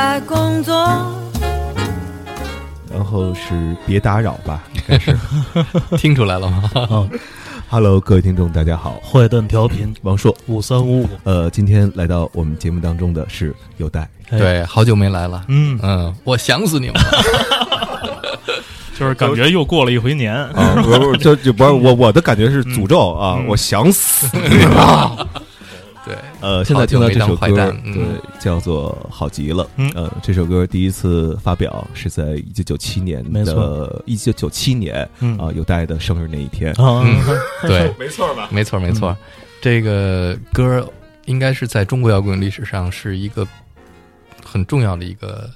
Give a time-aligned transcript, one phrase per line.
[0.00, 0.74] 在工作。
[2.90, 5.14] 然后是别打扰吧， 应该是。
[5.98, 6.70] 听出来了吗？
[6.74, 7.04] 啊
[7.68, 10.34] ，Hello，各位听众，大家好，坏蛋调频王硕。
[10.46, 15.44] 五三五五，呃，今天来到我们节目当中的是有代，哎，对，好久没来了。
[15.48, 17.02] 嗯，嗯，我想死你们了。
[18.98, 25.28] 就是感觉又过了一回年，啊，不是不，就就不是我我的感觉是诅咒啊，嗯我想死你了。
[26.40, 28.04] 对，呃，现在听到这首歌蛋，嗯对，
[28.40, 29.64] 叫做《好极了》。
[29.76, 36.72] 嗯呃，这首歌第一次发表是在一九九七年没的错，一九九七年嗯啊，有代的生日那一天。
[36.72, 37.16] 啊，嗯，
[37.68, 38.48] 对，没错吧？
[38.50, 39.16] 没错没错。
[39.60, 40.90] 这个歌
[41.26, 43.46] 应该是在中国摇滚历史上是一个
[44.44, 45.48] 很重要的一个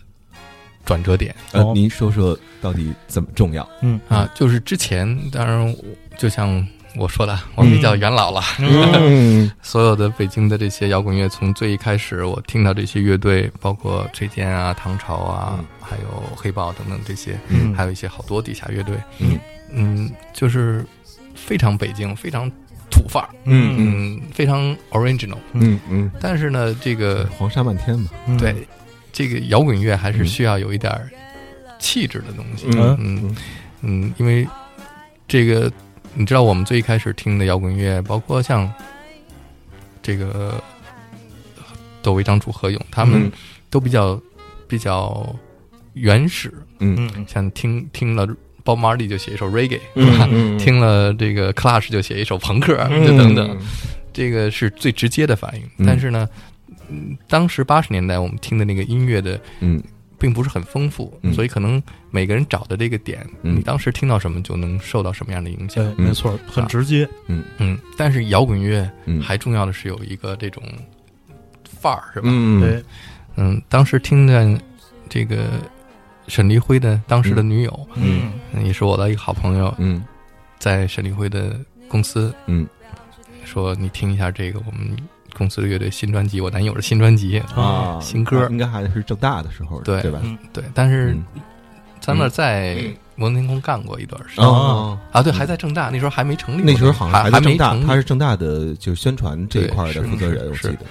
[0.85, 3.67] 转折点呃哦，您说说到底怎么重要？
[3.81, 4.31] 嗯啊。
[4.35, 5.75] 就是之前，当然
[6.19, 6.65] 就像
[6.97, 8.41] 我说的，我比较元老了。
[8.59, 9.51] 嗯。
[9.63, 15.65] 所有的北京的这些摇滚乐，从最一开始我听到这些乐队，包括崔健啊、唐朝啊，嗯。
[15.81, 17.75] 还有黑豹等等这些，嗯。
[17.75, 19.39] 还有一些好多地下乐队，嗯。
[19.71, 20.85] 嗯，就是
[21.35, 22.49] 非常北京，非常
[22.91, 23.75] 土范儿，嗯。
[23.77, 25.39] 嗯，非常 original。
[25.53, 28.09] 嗯嗯，但是呢，这个黄沙漫天嘛。
[28.27, 28.39] 嗯。
[28.39, 28.55] 对
[29.13, 31.09] 这个摇滚乐还是嗯需要有一点儿
[31.79, 32.97] 气质的东西，嗯。
[33.01, 33.37] 嗯
[33.83, 34.47] 嗯，因为
[35.29, 35.71] 这个
[36.15, 38.71] 你知道，我们最一开始听的摇滚乐，包括像
[40.03, 40.63] 这个
[42.03, 43.31] 窦唯、张楚、何勇，他们
[43.71, 44.21] 都比较
[44.69, 45.35] 比较
[45.95, 47.11] 原始，嗯。
[47.17, 48.29] 嗯像听听了。
[48.67, 50.29] 包马利就写一首 reggae，嗯是吧？
[50.33, 50.59] 嗯。
[50.59, 53.07] 听了这个 Clash 就写一首朋克，嗯。
[53.07, 53.59] 就等等，
[54.11, 55.63] 这个是最直接的反应。
[55.77, 55.85] 嗯。
[55.87, 56.27] 但是呢，
[56.89, 59.83] 嗯，当时八十年代我们听的那个音乐的嗯
[60.25, 61.35] 并不是很丰富，嗯。
[61.35, 63.57] 所以可能每个人找的这个点，嗯。
[63.57, 65.85] 你当时听到什么就能受到什么样的影响。
[65.95, 67.45] 对，没错，很直接，嗯。
[67.59, 69.21] 嗯，但是摇滚乐嗯。
[69.21, 70.63] 还重要的是有一个这种
[71.65, 72.29] 范儿，是吧？
[72.31, 72.59] 嗯。
[72.63, 72.83] 对，
[73.37, 74.59] 嗯，当时听的
[75.11, 75.51] 这个
[76.27, 78.33] 沈黎辉的当时的女友，嗯
[78.65, 80.03] 也是我的一个好朋友，嗯。
[80.59, 82.67] 在沈黎辉的公司嗯。
[83.45, 84.97] 说：“你听一下这个我们
[85.37, 87.39] 公司的乐队新专辑，我男友的新专辑。
[87.55, 90.21] 啊，新歌应该还是正大的时候，对对吧？
[90.23, 91.25] 嗯对，但是嗯
[92.01, 92.77] 咱们在
[93.17, 94.45] 摩登天空干过一段时间。
[94.45, 100.85] 哦，啊，对，还在正大，那时候还没成立，那时候好像还在正大，没成立他是正大的就是宣传这一块的负责人，我是记得。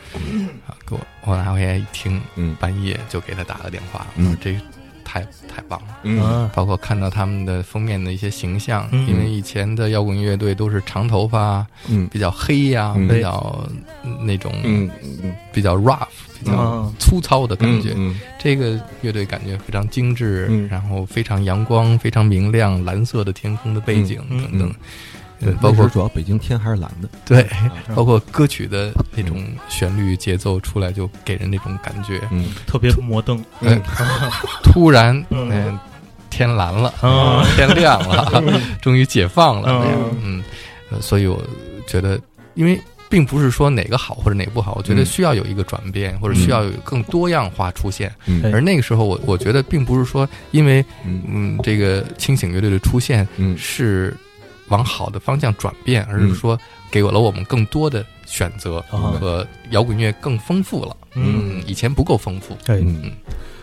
[0.68, 4.58] 啊，给我我拿回来一听，嗯半夜就给他打个电话，嗯这
[5.03, 5.97] 太太棒了。
[6.03, 13.68] 嗯啊，包括看到他们的封面的一些形象，嗯因为以前的摇滚乐队都是长头发，嗯比较黑呀、嗯比较
[14.22, 14.52] 那种
[15.52, 16.08] 比较 rough、
[16.40, 17.94] 比较啊粗糙的感觉。
[17.96, 24.74] 嗯这个乐队感觉非常精致，嗯然后非常阳光、非常明亮，蓝色的天空的背景嗯等等。
[25.46, 27.48] 嗯呃包括主要北京天还是蓝的，对，
[27.88, 32.22] 嗯包括歌曲的那种旋律节奏出来，就给人那种感觉。
[32.31, 33.82] 嗯特别摩登，嗯，
[34.64, 35.80] 突然，嗯嗯，
[36.30, 38.44] 天蓝了，啊天亮了，
[38.82, 39.86] 终于解放了，
[40.24, 40.44] 嗯
[41.02, 41.42] 所以我
[41.88, 42.20] 觉得，
[42.53, 48.12] 因为并不是说哪个好或者哪个不好，我觉得嗯需要有一个转变，或者需要有更多样化出现。
[48.52, 51.22] 而那个时候，我我觉得并不是说，因为嗯。
[51.28, 53.56] 嗯，这个清醒乐队的出现嗯。
[53.58, 54.16] 是
[54.73, 56.57] 往好的方向转变，而是说
[56.89, 59.13] 给了我们更多的选择啊。
[59.19, 60.97] 和摇滚乐更丰富了。
[61.13, 62.57] 嗯，嗯，以前不够丰富。
[62.66, 63.11] 对，嗯。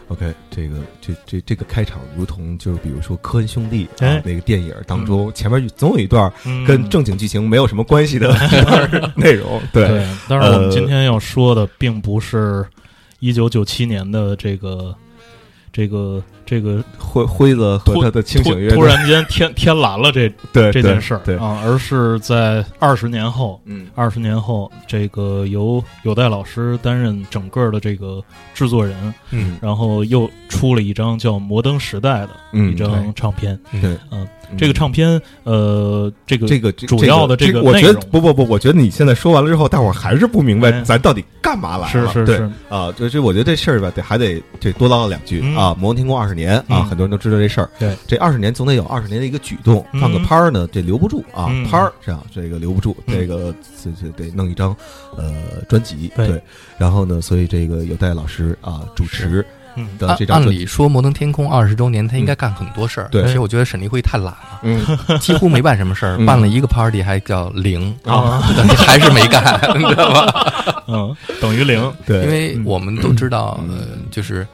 [0.06, 6.64] OK，这个这这这个开场，如同就是比如说科恩兄弟啊哎那个电影当中，前面总有一段嗯。
[6.64, 8.32] 跟正经剧情没有什么关系的
[9.16, 12.66] 内容，对， 对，但是我们呃今天要说的并不是
[13.20, 14.94] 一九九七年的这个
[15.72, 28.20] 这个这个辉辉子和他的清醒乐突然间天天 蓝了这对这件事儿对，啊，而是在二十年后，嗯二十年后，这个由有代老师担任整个的这个
[28.52, 33.56] 制作人，嗯然后又出了一张叫《摩登时代》的嗯一张唱片。
[33.80, 34.26] 对，嗯，
[34.58, 42.12] 这个唱片，呃，这个这个主要的这个这我觉得不不不，我觉得你现在说完了之后，大伙儿还是不明白哎咱到底干嘛来了。
[42.12, 45.76] 对是是是，啊，就这我觉得这事儿吧，得还得这多唠叨两句嗯啊。
[45.78, 46.84] 摩登天宫二十年啊，嗯。
[46.86, 47.70] 很多人都知道这事儿。
[47.78, 50.00] 对，这二十年总得有二十年的一个举动，嗯。
[50.00, 53.14] 放个拍儿呢，这留不住啊嗯，拍儿这样这个留不住，嗯。
[53.14, 54.74] 这个这这得弄一张
[55.16, 55.32] 呃
[55.68, 56.10] 专辑。
[56.16, 56.26] 对。
[56.26, 56.42] 对，
[56.78, 59.44] 然后呢，所以这个有戴老师啊主持
[59.76, 63.08] 嗯按的这张，按理说，摩登天空二十周年，他应该干很多事儿。
[63.10, 63.22] 对。
[63.24, 64.80] 其实我觉得沈黎辉太懒了，嗯
[65.20, 66.26] 几乎没办什么事儿，嗯。
[66.26, 70.82] 办了一个 party 还叫零， 啊，等于还是没干，你知道吧？
[70.88, 73.60] 嗯，等于零，对，因为我们都知道，
[74.10, 74.44] 就是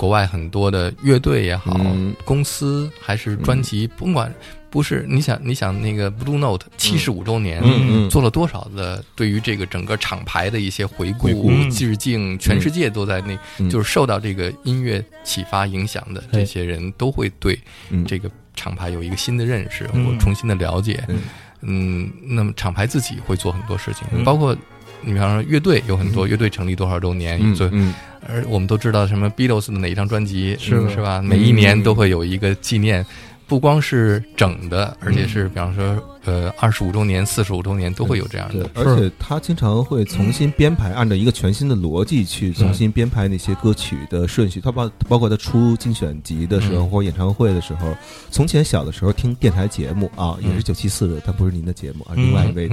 [0.00, 2.16] 国外很多的乐队也好，嗯。
[2.24, 4.32] 公司还是专辑，甭管
[4.70, 7.62] 不是你想你想那个 Blue Note 七十五周年，
[8.08, 11.28] 做了多少的对于这个整个厂牌的一些回顾、
[11.70, 13.68] 致敬，全世界都在那，嗯。
[13.68, 17.60] 就是受到这个音乐启发影响的这些人，都会对
[17.90, 18.02] 嗯。
[18.06, 20.06] 这个厂牌有一个新的认识嗯。
[20.06, 21.04] 或重新的了解。
[21.08, 21.18] 嗯。
[21.60, 24.24] 嗯，那么厂牌自己会做很多事情，嗯。
[24.24, 24.56] 包括
[25.02, 27.88] 你比方说乐队有很多乐队成立多少周年，所以嗯。
[27.90, 27.94] 嗯
[28.28, 31.22] 而我们都知道什么 Beatles 的哪一张专辑是是吧？
[31.22, 33.04] 每一年都会有一个纪念，
[33.46, 44.60] 不光是整的，而且是比方说呃二十五周年、四十五周年都会有这样对的。，而且他经常会重新编排，按照一个全新的逻辑去重新编排那些歌曲的顺序。
[44.60, 47.88] 他包包括他出精选集的时候嗯或者演唱会的时候，
[48.30, 52.68] 从前小的时候听电台节目啊，也是嗯九七四的，但不是您的节目啊，嗯另外一位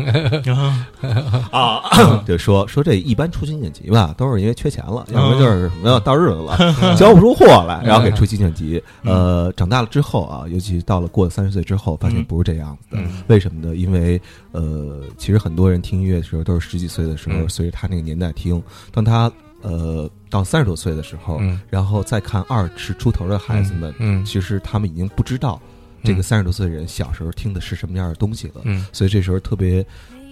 [0.54, 0.88] 啊
[1.52, 6.58] 啊， 就说说这一般出精选集吧，都是因为缺钱了，要么就是什么到日子了，
[6.98, 8.82] 交不出货来，然后给出精选集。
[9.04, 13.37] 呃，长大了之后啊，尤其到了过了三十岁之后，发现不是这样子的。
[13.38, 13.76] 嗯为什么呢？
[13.76, 14.20] 因为
[14.52, 17.50] 呃，其实很多人听音乐的时候都是十几岁的时候，嗯。
[17.50, 18.62] 随着他那个年代听，
[18.92, 19.32] 当他
[19.62, 21.62] 呃到三十多岁的时候，嗯。
[21.70, 25.62] 然后再看二十出头的孩子们，嗯其实他们已经不知道
[26.04, 28.62] 这个三十多岁的人小时候听的是什么样的东西了。
[28.64, 28.84] 嗯。
[28.92, 29.86] 所以这时候特别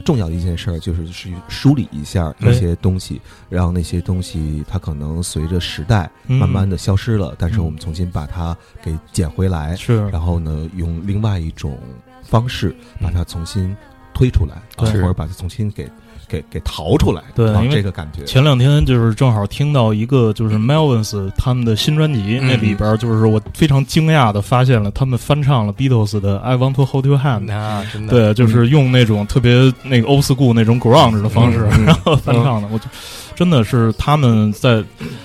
[0.04, 6.40] 重要的一件事儿就是去梳理一下那些东西，让那些东西它可能随着时代嗯。
[6.40, 10.08] 慢慢的消失了，但是我们重新把它给捡回来，是。
[10.10, 11.78] 然后呢，用另外一种
[12.26, 13.76] 方式把它重新
[14.14, 15.88] 推出来，或者把它重新给
[16.28, 22.48] 给给逃出来，啊对因为这个感觉，前两天就是正好听到一个就是 Melvins 他们的新专辑，嗯。
[22.48, 27.52] 那里边就是我非常惊讶的发现了他们翻唱了 Beatles 的 I Want to Hold Your Hand。
[27.52, 28.14] 啊真的。
[28.14, 32.86] 对，就是用那种特别那个 old school 那种 grunge 的方式，然后翻唱的，我就
[33.36, 34.84] 真的是他们在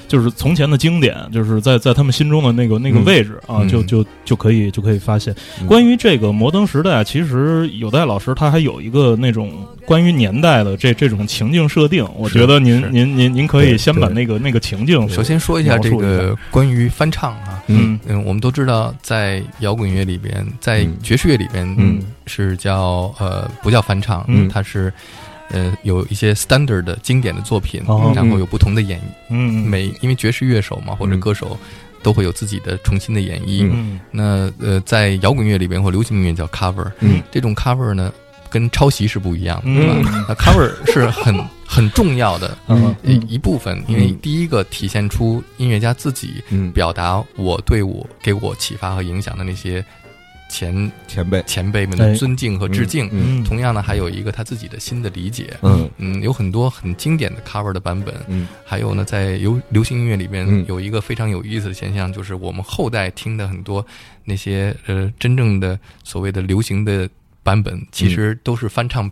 [0.09, 3.69] 就是从前的经典，就是在在他们心中的那个那个嗯位置啊，嗯。
[3.69, 5.35] 就就就可以就可以发现。
[5.61, 5.67] 嗯。
[5.67, 9.51] 关于这个摩登时代，其实有代老师他还有一个那种
[9.87, 15.79] 关于年代的这这种情境设定，我觉得您您您您可以先把那个那个情境首先说一下。
[15.79, 17.99] 这个关于翻唱啊，嗯。
[18.07, 20.97] 嗯，我们都知道，在摇滚乐里边，在嗯。
[21.03, 24.49] 爵士乐里边，嗯，是叫呃不叫翻唱，嗯。
[24.49, 24.93] 它是
[25.53, 28.13] 呃有一些 standard 的经典的作品，哦。
[28.15, 29.03] 然后有不同的演绎。
[29.31, 29.67] 嗯。
[29.69, 31.21] 每因为爵士乐手嘛或者嗯。
[31.21, 31.59] 歌手
[32.03, 33.69] 都会有自己的重新的演绎。
[33.71, 34.01] 嗯。
[34.11, 37.23] 那呃，在摇滚乐里边或流行音乐叫 cover，嗯。
[37.31, 38.13] 这种 cover 呢
[38.49, 39.75] 跟抄袭是不一样的，嗯。
[39.75, 40.27] 对吧？
[40.29, 42.95] 那 cover 是很很重要的嗯。
[43.05, 49.85] 一一部分，因为第一个体现出音乐家自己嗯，表达我对我给我启发和影响的那些
[50.51, 53.07] 前前辈，前辈们哎的尊敬和致敬。
[53.07, 55.57] 嗯嗯同样呢，还有一个他自己的新的理解。
[55.63, 58.15] 嗯嗯，有很多很经典的 cover 的版本。
[58.27, 63.87] 嗯还有呢，在流流行音乐里边嗯有一个非常有意思的现象，就是我们后代听的很多
[64.25, 67.09] 那些呃真正的所谓的流行的
[67.43, 69.11] 版本，其实都是翻唱。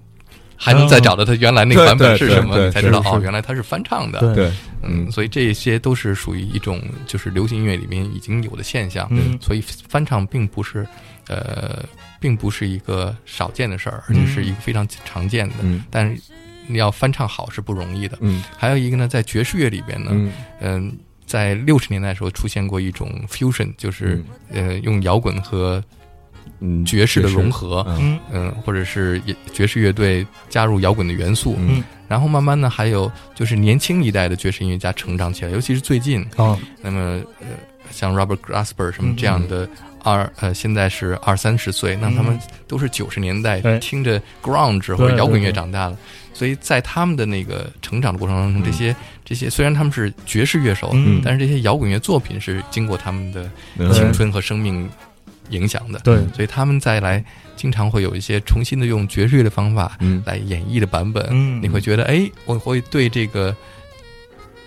[0.61, 4.19] 还能再找到它原来那个版本是什么，你才知道哦，原来它是翻唱的。
[4.19, 4.53] 对对，
[4.83, 9.07] 嗯，所以这些都是属于一种就是流行音乐里面已经有的现象。
[9.13, 10.85] 嗯所以翻唱并不是
[11.29, 11.85] 呃，
[12.19, 15.55] 并不是一个少见的事儿，而且是一个非常常见的。
[15.63, 15.85] 嗯。
[15.91, 16.21] 但是
[16.67, 18.19] 你要翻唱好是不容易的。
[18.21, 18.43] 嗯。
[18.57, 20.33] 还有一个呢，在爵士乐里边呢，嗯。
[20.61, 25.83] 嗯、在六十年代的时候出现过一种 fusion，就是、呃用摇滚和
[26.61, 27.87] 嗯，爵士的融合，
[28.33, 28.51] 嗯。
[28.65, 31.83] 或者是爵士乐队加入摇滚的元素，嗯。
[32.09, 37.49] 然后慢慢呢，还有就是年轻一代的爵士音乐家成长起来，尤其是最近，啊那么呃，
[37.91, 39.69] 像 Robert Glasper 什么嗯这样的
[40.03, 45.97] 二、呃，现在是二三十岁，那他们都是九十年代哎听着 grunge 或者摇滚乐长大的，
[46.33, 51.21] 所以在他们的那个成长的过程当中，这些这些虽然他们是爵士乐手，嗯。
[51.25, 54.89] 但是这些摇滚乐作品是经过他们的嗯青春和生命
[55.51, 56.17] 影响的，对。
[56.35, 57.25] 所以他们再来
[57.57, 60.23] 经常会有一些重新的用爵士乐的方法嗯。
[60.25, 61.61] 来演绎的版本，嗯。
[61.63, 63.55] 你会觉得哎，我会对这个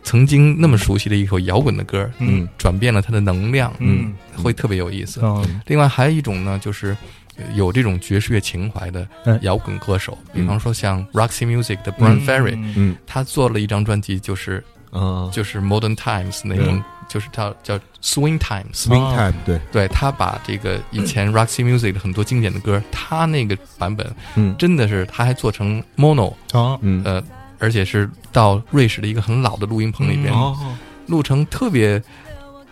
[0.04, 2.48] 曾经那么熟悉的一首摇滚的歌，嗯。
[2.58, 4.14] 转变了它的能量，嗯。
[4.36, 5.22] 会特别有意思。
[5.26, 6.96] 啊另外还有一种呢，就是
[7.38, 10.42] 呃有这种爵士乐情怀的哎摇滚歌手，嗯。
[10.42, 12.74] 比方说像 Roxy Music 的 Brian Ferry，、嗯。
[12.76, 18.74] 嗯他做了一张专辑，就是啊就是 Modern Times 那种，就是叫叫 Swing Times。
[18.88, 24.56] ，Swing Time，对，对他把这个以前 Roxy Music 的很多经典的歌，他那个版本嗯。
[24.58, 27.02] 真的是他还做成 mono，啊嗯。
[27.06, 27.24] 呃，
[27.62, 30.58] 而且是到瑞士的一个很老的录音棚里边、哦
[31.08, 32.02] 录成特别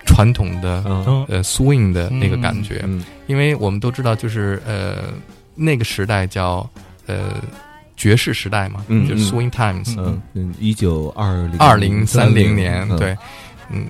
[0.06, 0.82] 传统的、
[1.28, 2.82] 呃 swing 的那个感觉。
[2.86, 3.04] 嗯。
[3.28, 5.14] 因为我们都知道，就是呃
[5.56, 6.68] 那个时代叫
[7.06, 7.34] 呃
[7.98, 12.98] 爵士时代嘛，嗯就是 swing 嗯 times，嗯嗯，一九二零二零三零年，嗯。
[12.98, 13.18] 对，
[13.72, 13.88] 嗯，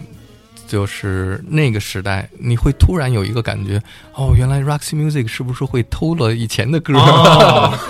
[0.69, 3.81] 就是那个时代，你会突然有一个感觉，
[4.13, 6.93] 哦，原来 Roxy Music 是不是会偷了以前的歌？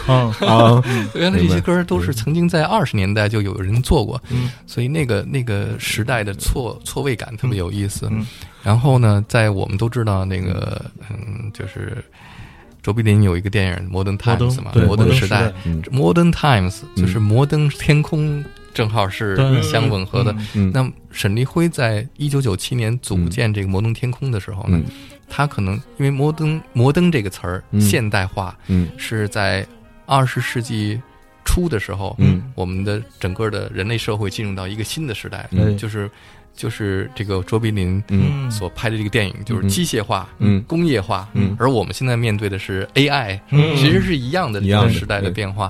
[1.14, 8.08] 原来这些歌都是曾经在二十年代就有人做过，嗯所以那个那个时代的错错位感特别有意思。
[8.10, 8.26] 嗯
[8.62, 12.04] 然后呢，在我们都知道那个，嗯，就是
[12.84, 15.52] 卓别林有一个电影《摩登 Times》嘛，对摩登时代
[15.92, 18.44] ，Modern Times 就是摩登天空，
[18.80, 20.34] 正好是相吻合的。
[20.72, 24.86] 那么沈立辉在一九九七年组建这个摩登天空的时候呢，嗯。
[25.28, 27.82] 他可能因为摩登摩登这个词儿、嗯。
[27.82, 28.88] 现代化嗯。
[28.96, 29.68] 是在
[30.06, 30.98] 二十世纪
[31.44, 32.42] 初的时候，嗯。
[32.56, 35.78] 我们的整个的人类社会进入到一个新的时代，嗯。
[35.78, 36.10] 就是
[36.56, 38.50] 就是这个卓别林嗯。
[38.50, 40.64] 所拍的这个电影，就是机械化、嗯。
[40.64, 41.54] 工业化，嗯。
[41.60, 43.76] 而我们现在面对的是 AI，、嗯。
[43.76, 45.70] 其实是一样的一样时代的变化，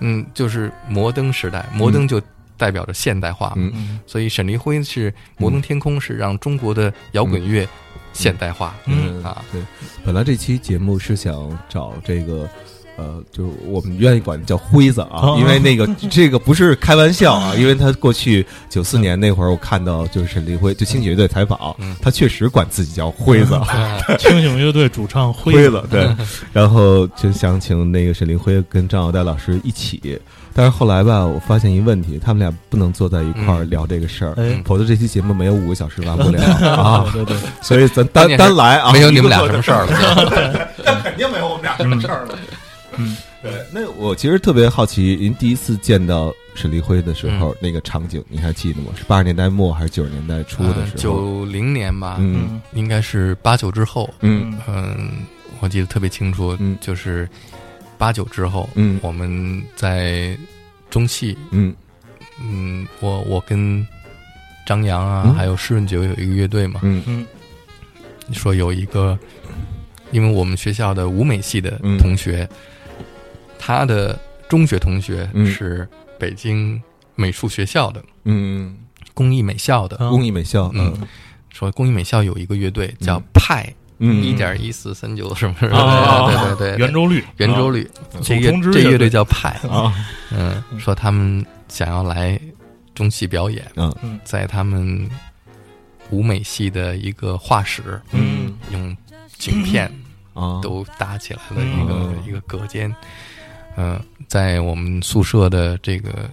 [0.00, 2.20] 嗯，就是摩登时代，摩登就
[2.56, 3.72] 代表着现代化嘛，嗯。
[3.74, 7.68] 嗯所以沈黎辉是摩登天空，是让中国的摇滚乐
[8.12, 9.22] 现代化，嗯。
[9.22, 9.62] 啊，对，
[10.04, 12.48] 本来这期节目是想找这个。
[12.96, 26.08] 呃，就是我们愿意管叫辉子啊，哦因为那个 这个不是开玩笑啊，因为他过去九四年那会儿，我看到就是沈立辉就清醒乐队采访嗯，他确实管自己叫辉子，啊清醒乐队主唱辉辉子对，
[26.52, 30.18] 然后就想请那个沈林辉跟张小戴老师一起，
[30.54, 33.70] 但是后来吧，我发现一问题，他们俩不能坐在一块儿嗯。
[33.70, 42.38] 聊这个事儿，哎，否则这期节目没有五个小时完不了啊， 对对对，所以咱单单来啊，没有你们俩什么事儿了，那肯定没有我们俩什么事儿了。
[42.98, 48.92] 嗯，对，那我其实特别好奇，您第一次见到沈立辉的时候，那个场景您还记得吗？
[48.96, 50.98] 是八十年代末还是九十年代初的时候？
[50.98, 52.62] 九零年吧，嗯嗯。
[52.72, 54.58] 应该是八九之后，嗯。
[54.66, 55.10] 嗯，
[55.60, 56.76] 我记得特别清楚，嗯。
[56.80, 57.28] 就是
[57.98, 58.98] 八九之后，嗯。
[59.02, 60.36] 我们在
[60.90, 61.74] 中戏，嗯。
[62.42, 63.86] 嗯，我我跟
[64.66, 65.34] 张扬啊，嗯。
[65.34, 67.02] 还有施润九有一个乐队嘛，嗯。
[67.06, 67.26] 嗯。
[68.32, 69.16] 说有一个，
[70.10, 71.96] 因为我们学校的舞美系的嗯。
[71.98, 72.48] 同学，
[73.58, 75.46] 他的中学同学嗯。
[75.46, 76.80] 是北京
[77.14, 78.76] 美术学校的嗯，
[79.14, 80.94] 工艺美校的，啊工艺美校，嗯。
[81.00, 81.08] 嗯。
[81.50, 83.22] 说工艺美校有一个乐队叫嗯。
[83.32, 84.22] 派嗯。
[84.22, 88.20] 一点一四三九什么什么，啊对对对，圆周率，圆周率，啊。
[88.22, 89.92] 这乐这乐队叫派，啊。
[90.30, 92.38] 嗯，说他们想要来
[92.94, 94.20] 中戏表演，嗯。
[94.24, 95.08] 在他们
[96.10, 98.54] 舞美系的一个画室，嗯。
[98.70, 98.96] 用
[99.38, 99.90] 景片
[100.34, 102.22] 啊，都搭起来了一个、嗯。
[102.26, 102.94] 一个隔间，
[103.76, 106.28] 呃，在我们宿舍的这个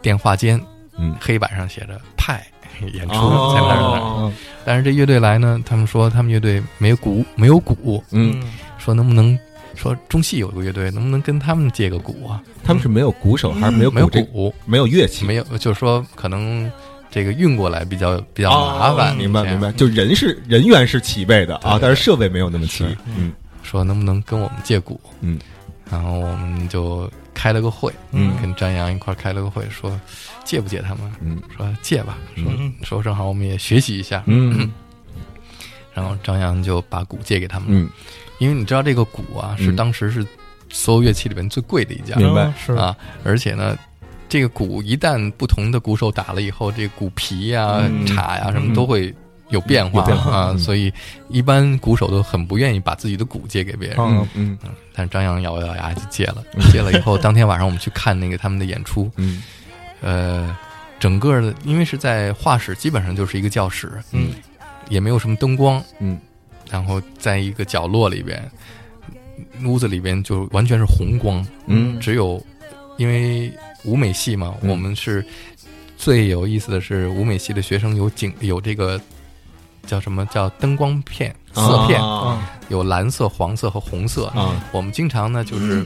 [0.00, 0.60] 电话间，
[0.98, 2.44] 嗯黑板上写着“派”
[2.92, 4.34] 演出哦在那儿呢。
[4.64, 8.42] 但是这乐队来呢，他们说他们乐队没有鼓，没有鼓，嗯，
[8.78, 9.38] 说能不能
[9.74, 12.42] 说中戏有个乐队，能不能跟他们借个鼓啊？
[12.64, 15.24] 他们是没有鼓手还是没有没有鼓，没有乐器？
[15.26, 16.70] 没有，就是说可能
[17.10, 19.12] 这个运过来比较比较麻烦。
[19.12, 22.84] 哦明白明白，就人是人员是齐备的啊，但是设备没有那么齐。
[23.16, 25.00] 嗯说能不能跟我们借鼓？
[25.20, 25.38] 嗯，
[25.92, 28.34] 然后我们就开了个会，嗯。
[28.40, 30.00] 跟张扬一块儿开了个会，说
[30.42, 31.12] 借不借他们？
[31.20, 31.38] 嗯。
[31.54, 32.72] 说借吧，说、嗯。
[32.82, 34.22] 说正好我们也学习一下。
[34.26, 34.70] 嗯。
[35.92, 37.90] 然后张扬就把鼓借给他们，嗯，
[38.38, 39.76] 因为你知道这个鼓啊，是嗯。
[39.76, 40.26] 当时是
[40.70, 42.44] 所有乐器里面最贵的一家、明白。
[42.44, 42.72] 嗯是。
[42.72, 43.76] 啊，而且呢。
[44.28, 48.06] 这个鼓一旦不同的鼓手打了以后，这个鼓皮呀、嗯。
[48.06, 48.74] 镲呀什么嗯。
[48.74, 49.14] 都会
[49.52, 50.58] 有变化啊，嗯。
[50.58, 50.92] 所以
[51.28, 53.96] 一般鼓手都很不愿意把自己的鼓借给别人。
[54.00, 54.58] 嗯嗯。
[54.92, 56.42] 但是张扬咬咬牙就借了，
[56.72, 59.42] 借了以后，当天晚上我们去看那个他们的演出， 嗯。
[60.00, 60.56] 呃，
[60.98, 64.30] 整个的因为是在画室，基本上就是一个教室，嗯。
[64.88, 66.18] 也没有什么灯光，嗯。
[66.70, 68.50] 然后在一个角落里边，
[69.64, 72.00] 屋子里边就完全是红光，嗯。
[72.00, 72.44] 只有
[72.96, 73.52] 因为
[73.84, 74.70] 舞美系嘛，嗯。
[74.70, 75.24] 我们是
[75.96, 79.00] 最有意思的是舞美系的学生有景有这个
[79.86, 80.24] 叫什么？
[80.26, 82.38] 叫灯光片色片，啊。
[82.68, 84.26] 有蓝色、黄色和红色。
[84.26, 84.54] 啊。
[84.72, 85.84] 我们经常呢就是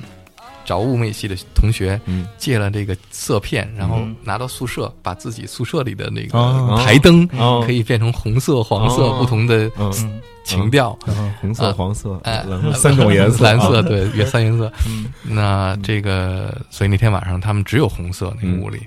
[0.64, 2.26] 找物美系的同学嗯。
[2.38, 4.14] 借了这个色片，然后嗯。
[4.22, 9.70] 拿到宿舍，把自己宿舍里的那个哦台灯哦可以变成红色、黄色哦不同的
[10.44, 10.96] 情调。
[11.06, 12.44] 嗯红色啊黄色哎。
[12.46, 13.44] 蓝色三种颜色。
[13.44, 14.70] 蓝色啊对，原三原色。
[14.86, 15.06] 嗯。
[15.22, 18.60] 那这个，所以那天晚上他们只有红色那个嗯。
[18.60, 18.80] 屋里，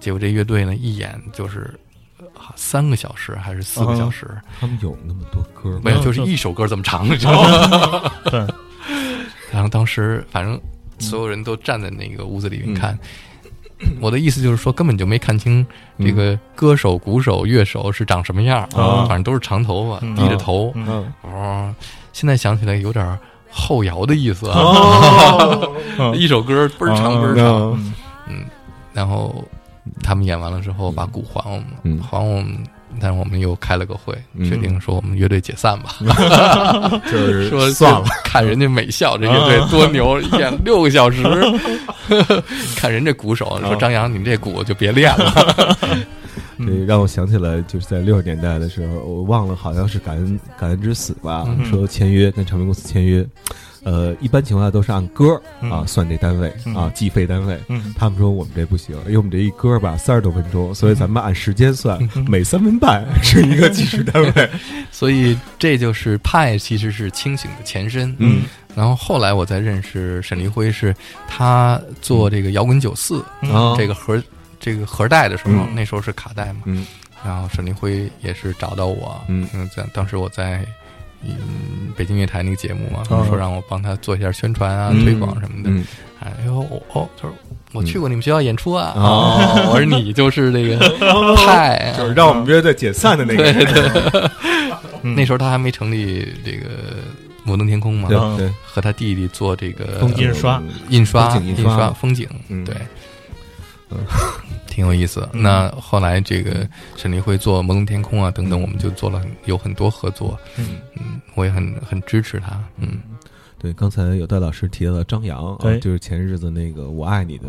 [0.00, 1.85] 结果这乐队呢一演就是呃
[2.54, 4.28] 三个小时还是四个小时，
[4.60, 5.80] 他们有那么多歌吗？
[5.84, 8.12] 没有，嗯就是一首歌这么长，你知道吗？
[8.24, 8.46] 对，
[9.52, 10.60] 然后当时反正
[10.98, 12.98] 所有人都站在那个屋子里面看。
[14.00, 15.64] 我的意思就是说，根本就没看清
[15.98, 19.04] 这个歌手、鼓手、乐手是长什么样儿啊。
[19.06, 20.16] 反正都是长头发，嗯。
[20.16, 20.72] 低着头。
[20.74, 20.86] 嗯。
[20.88, 21.12] 嗯。
[21.30, 21.74] 哦，
[22.14, 23.18] 现在想起来有点
[23.50, 25.60] 后摇的意思啊，
[26.16, 27.72] 一首歌倍儿长倍儿长。
[27.72, 27.94] 嗯。
[28.28, 28.44] 嗯，
[28.94, 29.44] 然后
[30.02, 31.98] 他们演完了之后，把鼓还我们，嗯。
[32.00, 32.58] 还我们
[32.98, 34.48] 但是我们又开了个会，嗯。
[34.48, 35.96] 决定说我们乐队解散吧。
[37.10, 41.22] 就是说算了，，看人家美校这乐队多牛， 演六个小时。
[42.76, 45.76] 看人这鼓手说张扬，你这鼓就别练了。
[46.58, 51.64] 这让我想起来，就是在六十年代的时候，我忘了好像是感恩感恩之死吧，嗯。
[51.66, 53.26] 说签约跟唱片公司签约，
[53.86, 55.70] 呃，一般情况下都是按歌嗯。
[55.70, 56.74] 啊算这单位嗯。
[56.74, 57.56] 啊计费单位。
[57.68, 57.94] 嗯。
[57.96, 62.26] 他们说我们这不行，因为我们这一歌吧三十多分钟，所以咱们按时间算，嗯。
[62.28, 64.50] 每三分半 是一个计时单位。
[64.90, 68.12] 所以这就是派其实是清醒的前身。
[68.18, 68.42] 嗯。
[68.74, 70.92] 然后后来我再认识沈黎辉，是
[71.28, 74.20] 他做这个摇滚九四啊这个盒
[74.58, 75.74] 这个盒带的时候，嗯。
[75.76, 76.62] 那时候是卡带嘛。
[76.64, 76.84] 嗯。
[77.24, 80.64] 然后沈黎辉也是找到我，嗯在当时我在
[81.22, 83.24] 嗯北京乐坛那个节目嘛，哦。
[83.28, 85.04] 说让我帮他做一下宣传啊、嗯。
[85.04, 85.70] 推广什么的。
[85.70, 85.84] 嗯。
[86.20, 87.34] 哎呦，我哦，他说
[87.72, 89.70] 我去过你们学校演出啊，哦。
[89.70, 90.76] 我说你就是那个
[91.36, 93.42] 派，就是让我们乐队解散的那个。
[93.42, 93.72] 对人。
[94.10, 94.30] 对，
[95.02, 95.14] 嗯。
[95.14, 96.68] 那时候他还没成立这个
[97.44, 100.62] 摩登天空嘛，对和他弟弟做这个印刷。
[100.88, 102.64] 印刷印印刷风景，嗯。
[102.64, 102.74] 对。
[103.90, 103.98] 嗯，
[104.76, 105.26] 挺有意思。
[105.32, 105.42] 嗯。
[105.42, 110.76] 那后来这个沈黎辉做摩登天空啊等等，我们就做了很有很多合作，嗯。
[110.96, 113.00] 嗯，我也很很支持他，嗯，
[113.58, 117.48] 对，刚才有戴老师提到了张扬啊对，就是前日子那个《我爱你》的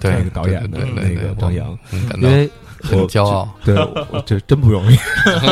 [0.00, 1.78] 对那个导演的那个对张扬，，
[2.20, 2.48] 因为
[2.80, 3.74] 很骄傲，对，
[4.24, 4.96] 这真不容易。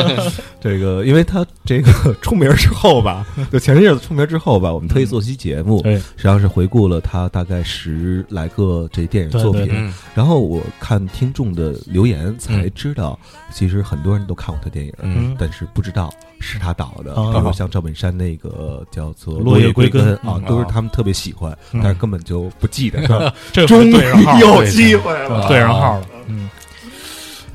[0.61, 9.93] 这个，因为他这个 出名之后吧，就前些日子出名之后吧，我们特意做期节目，实际上是回顾了他大概十来个这电影作品。
[10.15, 13.19] 然后我看听众的留言才知道，
[13.51, 15.35] 其实很多人都看过他电影，嗯。
[15.37, 17.13] 但是不知道是他导的。
[17.13, 21.81] 哦比如像赵本山那个叫做《落叶归归根啊嗯，都是他们特别喜欢，嗯。
[21.83, 22.99] 但是根本就不记得。
[23.51, 23.91] 这回终于
[24.41, 26.49] 有机会了，对上号了，嗯，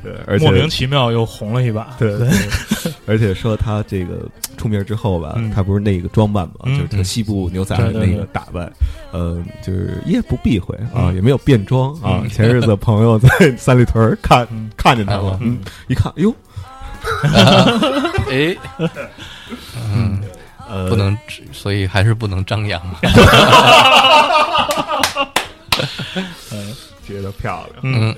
[0.02, 2.28] 对而且莫名其妙又红了一把，对对，
[3.07, 5.50] 而且说他这个出名之后吧，嗯。
[5.50, 8.70] 他不是那个装扮嘛，嗯就是他西部牛仔的那个打扮，
[9.12, 11.14] 呃，就是也不避讳啊，嗯。
[11.14, 12.20] 也没有变装啊。
[12.22, 12.28] 嗯。
[12.28, 14.70] 前日子朋友在三里屯看嗯。
[14.76, 15.52] 看见他了，嗯。
[15.52, 16.35] 嗯，一看，哟，
[18.30, 18.56] 哎，
[19.94, 20.20] 嗯，
[20.68, 21.16] 呃，不能，
[21.52, 22.80] 所以还是不能张扬，
[27.06, 27.80] 觉得漂亮。
[27.82, 28.14] 嗯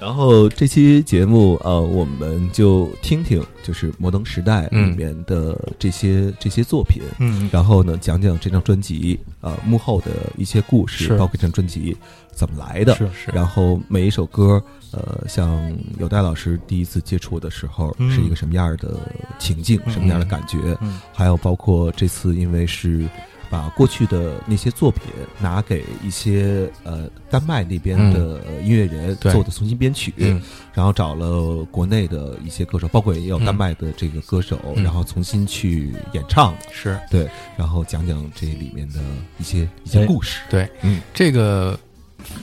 [0.00, 11.94] 然后这期节目，呃，我们就听听就是《摩登时代》里嗯面的这些、这些作品，嗯，然后呢，讲讲这张专辑呃幕后的一些故事，包括这张专辑
[12.32, 12.94] 怎么来的。
[12.94, 13.30] 是是。
[13.34, 18.10] 然后每一首歌，呃，像有戴老师第一次接触的时候，嗯。
[18.10, 18.96] 是一个什么样的
[19.38, 19.92] 情境，嗯。
[19.92, 20.56] 什么样的感觉？
[20.80, 20.98] 嗯。
[21.12, 23.06] 还有包括这次，因为是
[23.50, 25.02] 把过去的那些作品
[25.40, 30.40] 拿给一些呃丹麦那边的呃音乐人做的重新编曲，嗯
[30.72, 36.98] 然后找了国内的一些歌手，包括也有丹麦的这个歌手，嗯然后重新去演唱的，是。
[37.10, 39.00] 对，然后讲讲这里面的
[39.38, 40.40] 一些一些哎故事。
[40.48, 41.78] 对，嗯这个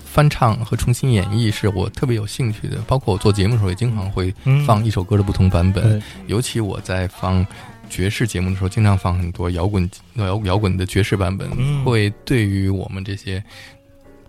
[0.04, 4.66] 翻唱和重新演绎是我特别有兴趣的，包括我做节目的时候也经常会嗯。
[4.66, 6.02] 放一首歌的不同版本，对。
[6.28, 7.46] 尤其我在放
[7.90, 13.44] 爵士节目的时候，经常放很多摇滚摇摇滚的爵士版本，嗯会对于我们这些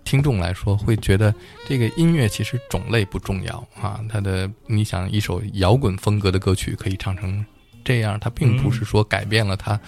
[0.03, 1.33] 听众来说，会觉得
[1.67, 7.45] 这个音乐其实种类不重要啊，它的你想一首摇滚风格的歌曲可以唱成
[7.83, 9.79] 这样，它并不是说改变了它。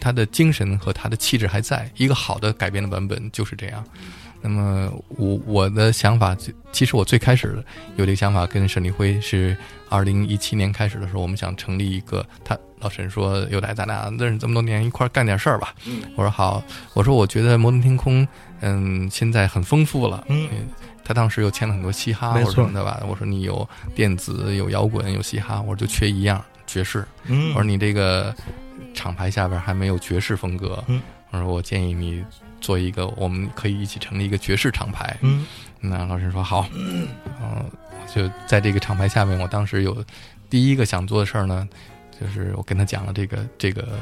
[0.00, 3.82] 它的精神和它的气质还在，一个好的改编的版本就是这样。
[4.42, 6.36] 那么我我的想法，
[6.72, 7.64] 其实我最开始
[7.96, 9.56] 有这个想法，跟沈立辉是
[9.88, 12.26] 二零一七年开始的时候，我们想成立一个。
[12.44, 15.74] 他老沈说：“有来咱俩认识这么多年，一块儿干点事儿吧。”
[16.16, 16.62] 我说好。
[16.92, 18.28] 我说我觉得摩登天空，
[18.60, 20.22] 嗯，现在很丰富了。
[20.28, 20.46] 嗯
[21.02, 23.02] 他当时又签了很多嘻哈没错或者什么的吧。
[23.06, 27.06] 我说你有电子，有摇滚，有嘻哈，我说就缺一样爵士。
[27.24, 28.34] 嗯，我说你这个
[28.92, 32.22] 厂牌下边还没有爵士风格，嗯我说我建议你
[32.60, 35.16] 做一个，我们可以一起成立一个爵士厂牌。
[35.22, 35.46] 嗯
[35.80, 37.08] 那老师说好，嗯，
[37.40, 40.04] 我就在这个厂牌下面，我当时有
[40.48, 41.68] 第一个想做的事儿呢，
[42.20, 43.98] 就是我跟他讲了这个这个，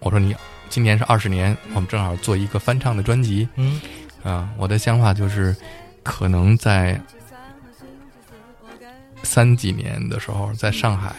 [0.00, 0.34] 我说你
[0.68, 3.48] 今年是二十年，我们正好做一个翻唱的专辑。
[3.56, 3.80] 嗯。
[4.22, 5.54] 啊、我的想法就是，
[6.02, 6.98] 可能在
[9.22, 11.14] 三几年的时候，在上海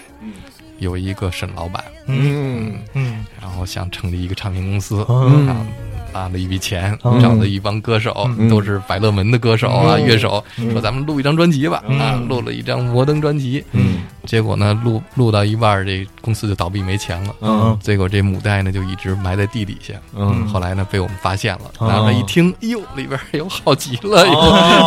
[0.79, 2.79] 有一个沈老板，嗯。
[2.93, 3.25] 嗯。
[3.39, 5.67] 然后想成立一个唱片公司，嗯
[6.15, 7.19] 啊，拿了一笔钱，嗯。
[7.21, 8.49] 找了一帮歌手，嗯。
[8.49, 10.05] 都是百乐门的歌手啊、嗯。
[10.05, 10.71] 乐手，嗯。
[10.71, 11.99] 说咱们录一张专辑吧，嗯。
[11.99, 13.99] 啊，录了一张摩登专辑，嗯。
[14.25, 17.35] 结果呢，录录到一半，这公司就倒闭没钱了。
[17.41, 17.77] 嗯。
[17.81, 20.47] 结果这母带呢就一直埋在地底下，嗯。
[20.47, 21.87] 后来呢被我们发现了，哦。
[21.87, 24.25] 拿来一听，哎呦，里边有好极了，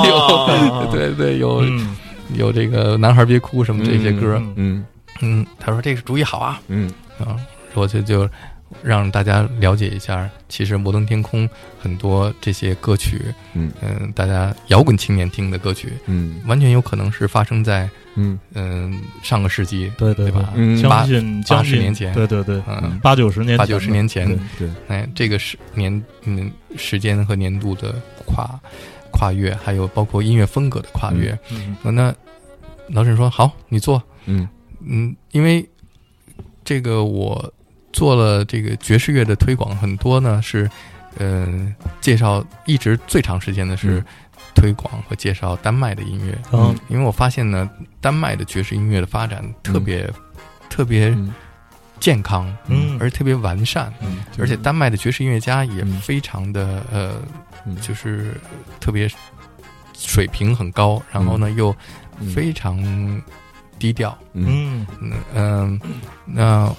[0.08, 1.96] 有 对对，有嗯。
[2.34, 4.54] 有这个男孩别哭什么这些歌，嗯。
[4.56, 4.84] 嗯。
[5.20, 6.90] 嗯，他说这个主意好啊，嗯。
[7.18, 7.34] 啊，
[7.74, 8.28] 我就就
[8.83, 11.48] 让大家了解一下，其实摩登天空
[11.81, 13.72] 很多这些歌曲，嗯。
[13.81, 16.40] 嗯、大家摇滚青年听的歌曲，嗯。
[16.46, 18.38] 完全有可能是发生在嗯。
[18.54, 20.40] 嗯、上个世纪，对对对。
[20.40, 20.52] 吧？
[20.54, 20.81] 嗯。
[20.83, 22.12] 八将近八十年前。
[22.14, 24.70] 对对对，嗯，八九十年八九十年前，对对。
[24.88, 27.94] 哎，这个是年嗯时间和年度的
[28.26, 28.48] 跨
[29.11, 31.37] 跨越，还有包括音乐风格的跨越。
[31.50, 32.14] 嗯那
[32.88, 34.48] 老沈说好，你做，嗯。
[34.81, 35.68] 嗯，因为
[36.64, 37.52] 这个我
[37.98, 40.70] 做了这个爵士乐的推广，很多呢是，
[41.16, 44.04] 呃，介绍一直最长时间的是嗯。
[44.54, 46.72] 推广和介绍丹麦的音乐，嗯。
[46.88, 47.68] 因为我发现呢，
[48.00, 50.08] 丹麦的爵士音乐的发展特别、
[50.70, 51.34] 特别嗯。
[51.98, 52.96] 健康，嗯。
[53.00, 56.00] 而且特别完善，嗯而且丹麦的爵士音乐家也嗯。
[56.00, 57.20] 非常的呃，
[57.66, 57.74] 嗯。
[57.80, 58.34] 就是
[58.78, 59.11] 特别
[59.92, 61.74] 水平很高，然后呢又
[62.20, 62.28] 嗯。
[62.28, 62.78] 非常
[63.76, 64.16] 低调。
[64.34, 64.46] 嗯。
[64.48, 65.80] 嗯嗯嗯，
[66.24, 66.72] 那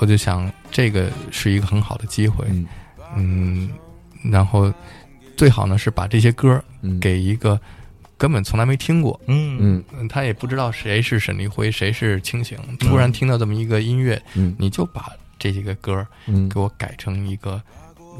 [0.00, 2.66] 我就想这个是一个很好的机会，嗯。
[3.16, 3.70] 嗯，
[4.22, 4.72] 然后
[5.36, 6.98] 最好呢是把这些歌嗯。
[6.98, 7.60] 给一个
[8.16, 9.58] 根本从来没听过，嗯。
[9.60, 9.84] 嗯。
[9.92, 14.56] 嗯，他也不知道谁是沈立辉，谁是清醒，突然听到这么一个音乐，嗯。
[14.58, 16.48] 你就把这几个歌嗯。
[16.48, 17.62] 给我改成一个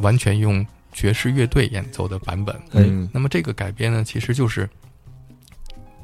[0.00, 2.54] 完全用爵士乐队演奏的版本。
[2.72, 4.68] 嗯那么这个改编呢，其实就是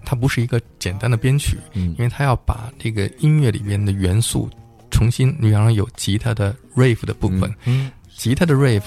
[0.07, 1.95] 它不是一个简单的编曲，嗯。
[1.99, 4.49] 因为它要把这个音乐里边的元素
[4.91, 8.83] 重新，你比方说有吉他的 riff 的部分，嗯吉他的 riff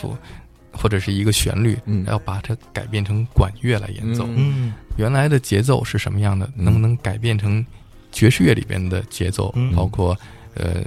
[0.71, 2.05] 或者是一个旋律，嗯。
[2.05, 4.25] 要把它改变成管乐来演奏。
[4.27, 4.73] 嗯。
[4.97, 6.49] 原来的节奏是什么样的？
[6.55, 6.63] 嗯。
[6.65, 7.65] 能不能改变成
[8.12, 9.51] 爵士乐里边的节奏？
[9.55, 9.75] 嗯。
[9.75, 10.17] 包括
[10.55, 10.83] 呃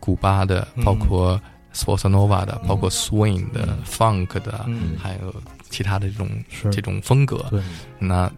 [0.00, 0.84] 古巴的，嗯。
[0.84, 1.40] 包括
[1.72, 2.68] s p o r s a nova 的，嗯。
[2.68, 4.96] 包括 swing 的、funk 的，嗯。
[4.98, 5.34] 还有
[5.68, 6.28] 其他的这种
[6.70, 7.46] 这种风格。
[7.50, 7.62] 对。
[7.98, 8.30] 那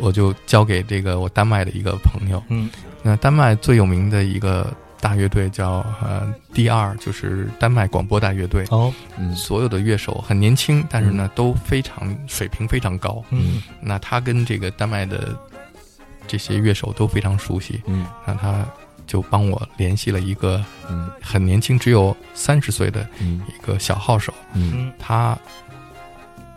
[0.00, 2.42] 我就交给这个我丹麦的一个朋友。
[2.48, 2.70] 嗯。
[3.02, 8.66] 那丹麦最有名的一个大乐队叫呃 D2，就是丹麦广播大乐队。
[8.70, 8.92] 哦。
[9.16, 9.34] 嗯。
[9.34, 13.22] 所有的乐手很年轻，但是呢都非常水平非常高。
[13.30, 13.62] 嗯。
[13.80, 15.36] 那他跟这个丹麦的
[16.26, 18.06] 这些乐手都非常熟悉，嗯。
[18.26, 18.66] 那他
[19.06, 21.10] 就帮我联系了一个嗯。
[21.22, 23.42] 很年轻，只有三十岁的嗯。
[23.48, 24.72] 一个小号手，嗯。
[24.76, 24.92] 嗯。
[24.98, 25.38] 他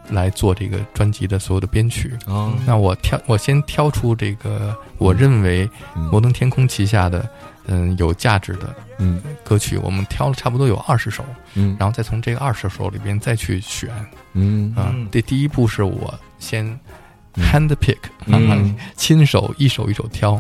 [0.10, 2.14] 来做这个专辑的所有的编曲。
[2.26, 7.28] 啊那我挑，我先挑出这个我认为摩登天空旗下的
[7.68, 9.22] 嗯有价值的嗯。
[9.44, 11.24] 歌曲，我们挑了差不多有二十首，
[11.56, 11.76] 嗯。
[11.80, 13.90] 然后再从这个二十首里边再去选。
[14.34, 14.74] 嗯。
[14.76, 15.08] 啊嗯。
[15.12, 16.66] 这第一步是我先
[17.36, 17.44] 嗯。
[17.44, 18.50] hand pick，嗯。
[18.50, 20.40] 啊亲手一首一首挑。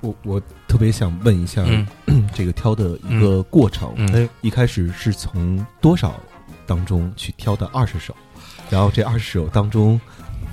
[0.00, 1.86] 我我特别想问一下嗯。
[2.34, 4.14] 这个挑的一个过程，嗯。
[4.14, 4.28] 哎。
[4.42, 6.14] 一开始是从多少
[6.66, 8.14] 当中去挑的二十首，
[8.70, 10.00] 然后这二十首当中，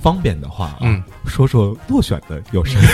[0.00, 2.80] 方便的话啊，嗯，说说落选的有谁？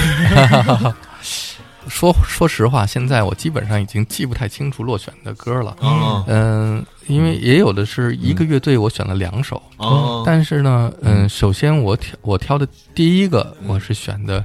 [1.89, 5.71] 说说实话，现在我基本上已经记不太清楚落选的歌了。
[5.81, 6.23] 啊。
[6.27, 10.23] 嗯，因为也有的是一个乐队，我选了两首，哦。
[10.27, 11.29] 但是呢，嗯，嗯。
[11.29, 14.45] 首先我挑我挑的第一个，我是选的，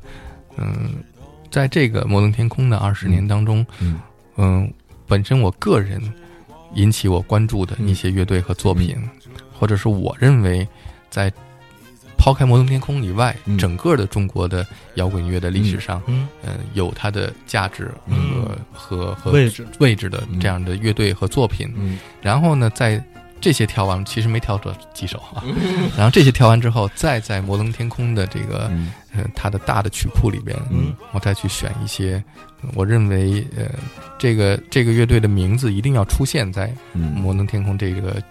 [0.55, 0.93] 嗯，
[1.51, 3.99] 在这个摩登天空的二十年当中，嗯。
[4.37, 4.73] 嗯，
[5.05, 6.01] 本身我个人
[6.75, 8.95] 引起我关注的一些乐队和作品，
[9.63, 10.67] 或者是我认为
[11.09, 11.31] 在
[12.17, 13.57] 抛开摩登天空以外，嗯。
[13.57, 16.27] 整个的中国的摇滚乐的历史上，嗯。
[16.43, 18.57] 嗯，有它的价值和、嗯。
[18.73, 19.65] 和和位置。
[19.79, 21.71] 位置的这样的乐队和作品。
[21.77, 21.97] 嗯。
[22.21, 23.01] 然后呢，在
[23.39, 25.41] 这些挑完，其实没挑着几首啊。
[25.95, 28.91] 然后这些挑完之后，再在摩登天空的这个嗯。
[29.15, 30.93] 呃它的大的曲库里边，嗯。
[31.13, 32.21] 我再去选一些，
[32.73, 33.63] 我认为呃
[34.17, 37.13] 这个这个乐队的名字一定要出现在嗯。
[37.13, 38.21] 摩登天空这个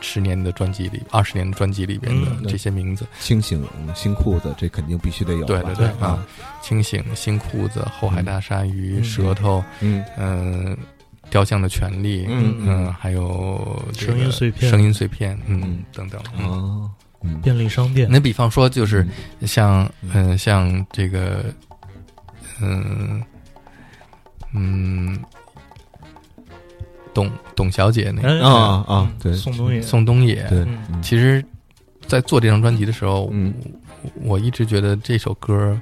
[0.00, 3.06] 十年的专辑里、二十年的专辑里边的嗯这些名字。
[3.20, 5.44] 清醒新裤子，这肯定必须得有。
[5.44, 5.96] 对对对啊。
[6.00, 6.26] 啊，
[6.62, 10.04] 清醒、新裤子、后海大鲨鱼、嗯舌头，嗯。
[10.16, 10.76] 嗯、
[11.30, 14.70] 雕像的权利，嗯嗯，还有这个声音碎片。
[14.70, 16.20] 声音碎片，嗯嗯，等等。
[16.38, 16.90] 嗯哦
[17.22, 17.40] 嗯。
[17.40, 18.08] 便利商店。
[18.10, 19.06] 那比方说，就是
[19.46, 21.44] 像嗯、像这个
[22.60, 23.22] 嗯
[24.52, 25.18] 嗯，
[27.12, 30.66] 董董小姐那个哎啊啊对宋冬野宋冬野，对
[31.02, 31.44] 其实，
[32.06, 33.52] 在做这张专辑的时候，嗯
[34.02, 35.78] 我我一直觉得这首歌，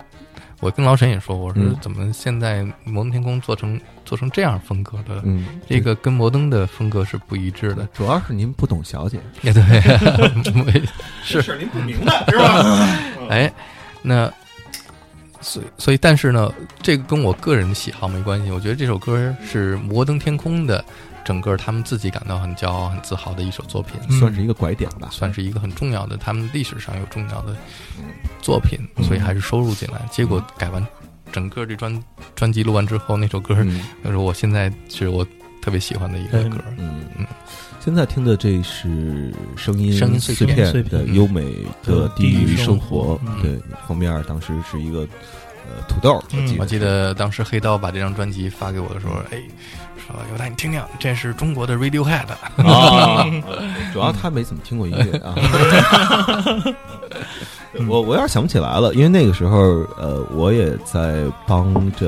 [0.61, 7.89] 我跟老沈也说，我说嗯怎么现在摩登天空做成做成这样风格的，嗯，这个跟摩登的风格是不一致的。
[7.95, 9.63] 主要是您不懂小姐，也对，
[11.23, 12.89] 是是您不明白是吧？
[13.31, 13.53] 哎，
[14.03, 14.33] 那
[15.41, 18.51] 所以所以，但是呢，这个跟我个人的喜好没关系。
[18.51, 20.85] 我觉得这首歌是摩登天空的
[21.29, 24.19] 整个他们自己感到很骄傲、很自豪的一首作品，嗯。
[24.19, 25.11] 算是一个拐点吧。
[25.11, 27.55] 算是一个很重要的他们历史上有重要的
[28.41, 29.05] 作品，嗯。
[29.05, 30.01] 所以还是收入进来。
[30.11, 30.83] 结果改完
[31.31, 32.03] 整个这专
[32.35, 33.85] 专辑录完之后，那首歌嗯。
[34.03, 35.23] 就是我现在是我
[35.61, 36.65] 特别喜欢的一个嗯歌。
[36.79, 37.05] 嗯。
[37.19, 37.27] 嗯。
[37.79, 41.43] 现在听的这是声音声音碎碎片碎的片优美
[41.83, 45.01] 的嗯地狱生生活对，封面当时是一个
[45.69, 46.47] 呃土豆，我记嗯。
[46.49, 49.43] 得我记得当时黑刀把这张专辑发给我的时候，哎，
[50.15, 52.27] 说犹太你听听，这是中国的 Radiohead。
[52.57, 53.27] 啊，
[53.93, 55.35] 主要他没怎么听过音乐啊。
[57.87, 59.59] 我我有点想不起来了，因为那个时候，
[59.99, 62.07] 呃，我也在帮着，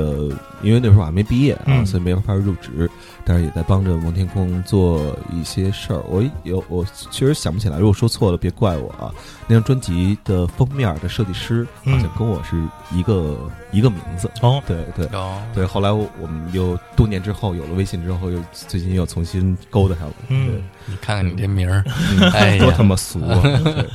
[0.63, 2.89] 因为那时候我还没毕业啊，嗯所以没法入职，
[3.25, 6.01] 但是也在帮着王天空做一些事儿。
[6.09, 9.11] 我有我确实想不起来，如果说错了别怪我啊。
[9.47, 12.55] 那张专辑的封面的设计师好像跟我是
[12.91, 13.37] 一个、
[13.71, 15.05] 一个名字，哦，对对。
[15.07, 20.13] 哦，对，后来我我们又多年之后有了微信之后，又最近又重新勾搭上了。
[20.29, 23.41] 嗯，你看看你这名儿，嗯 哎呀多他妈俗啊！
[23.43, 23.85] 对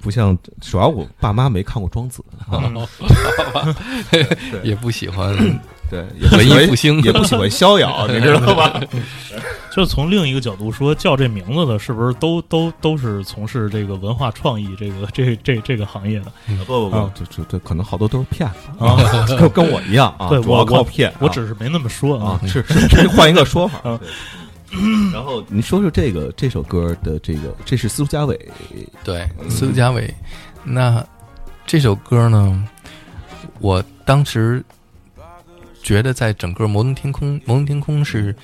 [0.00, 2.24] 不像，主要我爸妈没看过庄子
[4.62, 5.36] 也不喜欢
[5.90, 8.80] 对，也文艺复兴， 也不喜欢逍遥， 你知道吧？
[9.74, 16.32] 就是从另一个角度说，叫这名字的，是不是都都都是从事这个文化创意这个这这这个行业的？
[16.66, 18.96] 不不不这这这可能好多都是骗子啊，
[19.38, 21.16] 跟跟我一样啊，对主要我靠骗啊。
[21.20, 24.00] 我只是没那么说啊，是是是换一个说法啊。
[25.12, 28.48] 然后你说说这个这首歌的这个，这是司徒佳伟，
[29.02, 30.12] 对，司徒佳伟。
[30.62, 31.04] 那
[31.66, 32.64] 这首歌呢，
[33.60, 34.64] 我当时
[35.82, 38.34] 觉得在整个《摩登天空》，《摩登天空》是，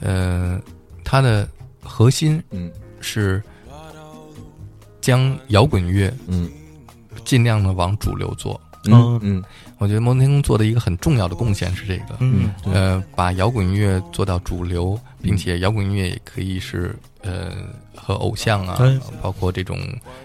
[0.00, 0.60] 呃，
[1.04, 1.48] 它的
[1.82, 2.70] 核心嗯。
[3.00, 3.42] 是
[5.00, 6.48] 将摇滚乐嗯。
[7.24, 8.60] 尽量的往主流做。
[8.84, 9.42] 嗯嗯。
[9.78, 17.50] 我觉得摩登天空做的一个很重要的贡献是这个，嗯呃，把摇滚乐做到主流，并且摇滚乐也可以是呃
[17.96, 18.78] 和偶像啊，
[19.20, 19.78] 包括这种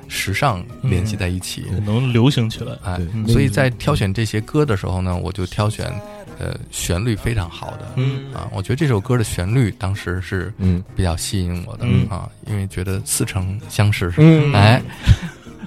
[0.07, 1.65] 时尚联系在一起。
[1.83, 2.77] 能流行起来。
[2.83, 5.91] 哎所以在挑选这些歌的时候呢，我就挑选
[6.39, 7.91] 呃旋律非常好的。
[7.95, 8.33] 嗯。
[8.33, 10.83] 啊，我觉得这首歌的旋律当时是嗯。
[10.95, 12.07] 比较吸引我的、嗯。
[12.09, 14.53] 啊，因为觉得似曾相识，嗯。
[14.53, 14.81] 哎，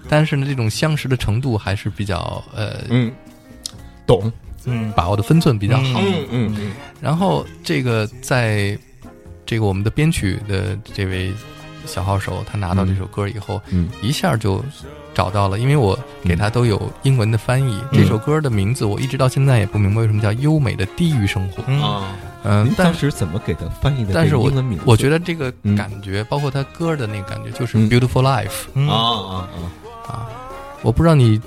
[0.09, 3.13] 但是呢，这种相识的程度还是比较呃嗯，
[4.07, 4.33] 懂，
[4.65, 4.93] 嗯。
[4.97, 6.01] 把握的分寸比较好。
[6.01, 6.73] 嗯嗯嗯。
[7.01, 8.79] 然后这个在
[9.47, 11.33] 这个我们的编曲的这位
[11.87, 13.89] 小号手，他拿到这首歌以后，嗯。
[14.03, 14.65] 一下就
[15.21, 17.79] 找到了，因为我给他都有英文的翻译。
[17.93, 21.63] 嗯这首歌的名字我一直到现在也不明白为什么叫优美的地狱生活。
[21.67, 24.13] 嗯啊，嗯、当时怎么给他翻译的？
[24.15, 24.51] 但是我
[24.87, 29.49] 我觉得这个嗯感觉，包括他歌的那个感觉，就是嗯 beautiful life、嗯啊啊
[30.09, 30.27] 啊，啊。
[30.81, 31.39] 我不知道你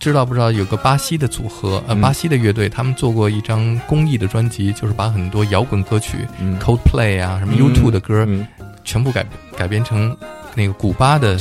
[0.00, 6.26] 知道不知道，有个巴西的组合，呃，嗯巴西的乐队，他们做过一张公益的专辑，就是把很多摇滚歌曲。
[6.40, 8.46] 嗯 Coldplay 啊，什么嗯 U2 的歌，嗯
[8.84, 10.16] 全部改改编成
[10.54, 11.36] 那个古巴的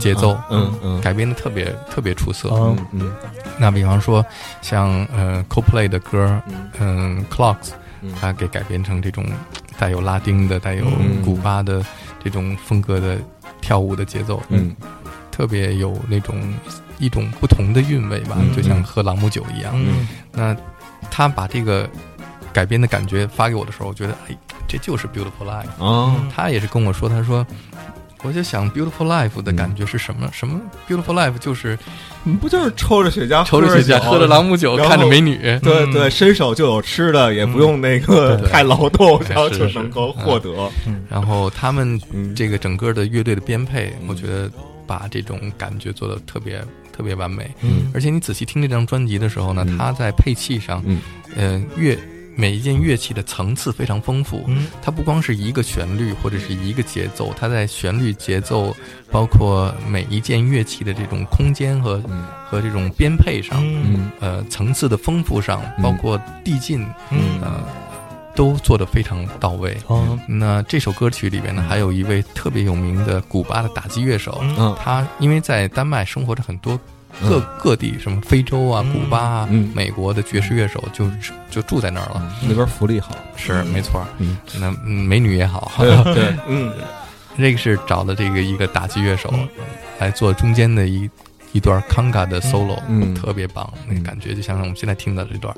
[0.00, 2.48] 节奏啊嗯嗯改编的特别特别出色。
[2.50, 3.12] 啊嗯嗯。
[3.58, 4.24] 那比方说
[4.62, 6.70] 像呃 Coldplay 的歌，嗯。
[6.80, 8.12] 嗯 Clocks，嗯。
[8.20, 9.24] 它给改编成这种
[9.78, 11.22] 带有拉丁的、带有嗯。
[11.22, 11.84] 古巴的
[12.22, 13.18] 这种风格的
[13.60, 14.74] 跳舞的节奏，嗯。
[15.30, 16.36] 特别有那种
[16.98, 18.54] 一种不同的韵味吧，嗯。
[18.56, 19.72] 就像喝朗姆酒一样。
[19.76, 20.08] 嗯。
[20.32, 20.56] 那
[21.10, 21.88] 他把这个
[22.52, 24.36] 改编的感觉发给我的时候，我觉得哎，
[24.66, 25.84] 这就是 Beautiful Life。
[25.84, 27.46] 啊他也是跟我说，他说，
[28.22, 30.28] 我就想 beautiful life 的感觉是什么？
[30.32, 31.78] 什么？Beautiful life 就是
[32.22, 35.38] 你不就是抽着雪茄，抽着雪茄，喝着朗姆酒，看着美女。
[35.62, 40.50] 对对，伸手就有吃的，也不用那个太劳动，然后就能够获得。
[41.08, 44.08] 然后他们嗯这个整个的乐队的编配，嗯。
[44.08, 44.50] 我觉得
[44.86, 47.50] 把这种感觉做的特别特别完美。
[47.62, 47.90] 嗯。
[47.94, 49.78] 而且你仔细听这张专辑的时候呢，嗯。
[49.78, 51.00] 它在配器上，嗯。
[51.36, 51.96] 呃，乐
[52.40, 54.44] 每一件乐器的层次非常丰富。
[54.46, 54.66] 嗯。
[54.80, 58.74] 它不光是一个旋律或者是一个节奏，它在旋律、节奏，
[59.10, 62.24] 包括每一件乐器的这种空间和嗯。
[62.48, 64.10] 和这种编配上，嗯。
[64.20, 65.82] 呃，层次的丰富上，嗯。
[65.82, 67.38] 包括递进，嗯。
[67.42, 67.62] 呃，
[68.34, 69.76] 都做得非常到位。
[69.86, 74.76] 啊那这首歌曲里边呢，还有一位特别有名的古巴的打击乐手，嗯嗯。
[74.82, 76.78] 他因为在丹麦生活着很多
[77.28, 81.10] 各、各地，什么非洲啊、嗯古巴啊、嗯美国的爵士乐手就
[81.50, 82.36] 就住在那儿了。
[82.48, 84.38] 那边福利好，是没错，嗯。
[84.58, 86.72] 那嗯美女也好，对，嗯。
[87.38, 89.48] 这个是找的这个一个打击乐手嗯。
[89.98, 91.08] 来做中间的一
[91.52, 93.14] 一段康嘎的 solo，、嗯。
[93.14, 95.54] 特别棒，那个感觉就像我们现在听到的这段。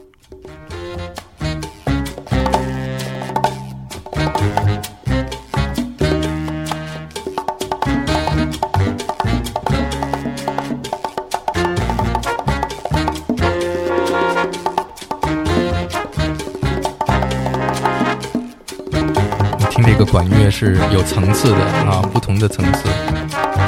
[20.62, 22.84] 是有层次的啊，不同的层次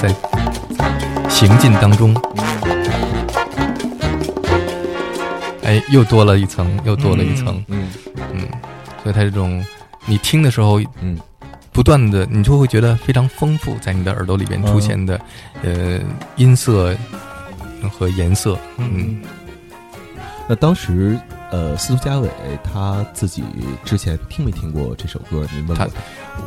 [0.01, 0.15] 在
[1.29, 2.15] 行进当中。
[5.65, 7.91] 哎，又多了一层，又多了一层，嗯
[8.33, 8.43] 嗯，
[9.03, 9.65] 所以它这种
[10.07, 11.19] 你听的时候，嗯，
[11.73, 15.21] 不断的，你就会觉得非常丰富，在你的耳朵里边出现的，
[15.65, 15.99] 呃，
[16.37, 16.95] 音色
[17.91, 19.21] 和颜色，嗯，
[20.47, 21.19] 那当时。
[21.55, 22.29] 呃，司徒佳伟
[22.65, 23.45] 他自己
[23.85, 25.47] 之前听没听过这首歌？
[25.55, 25.87] 您问他？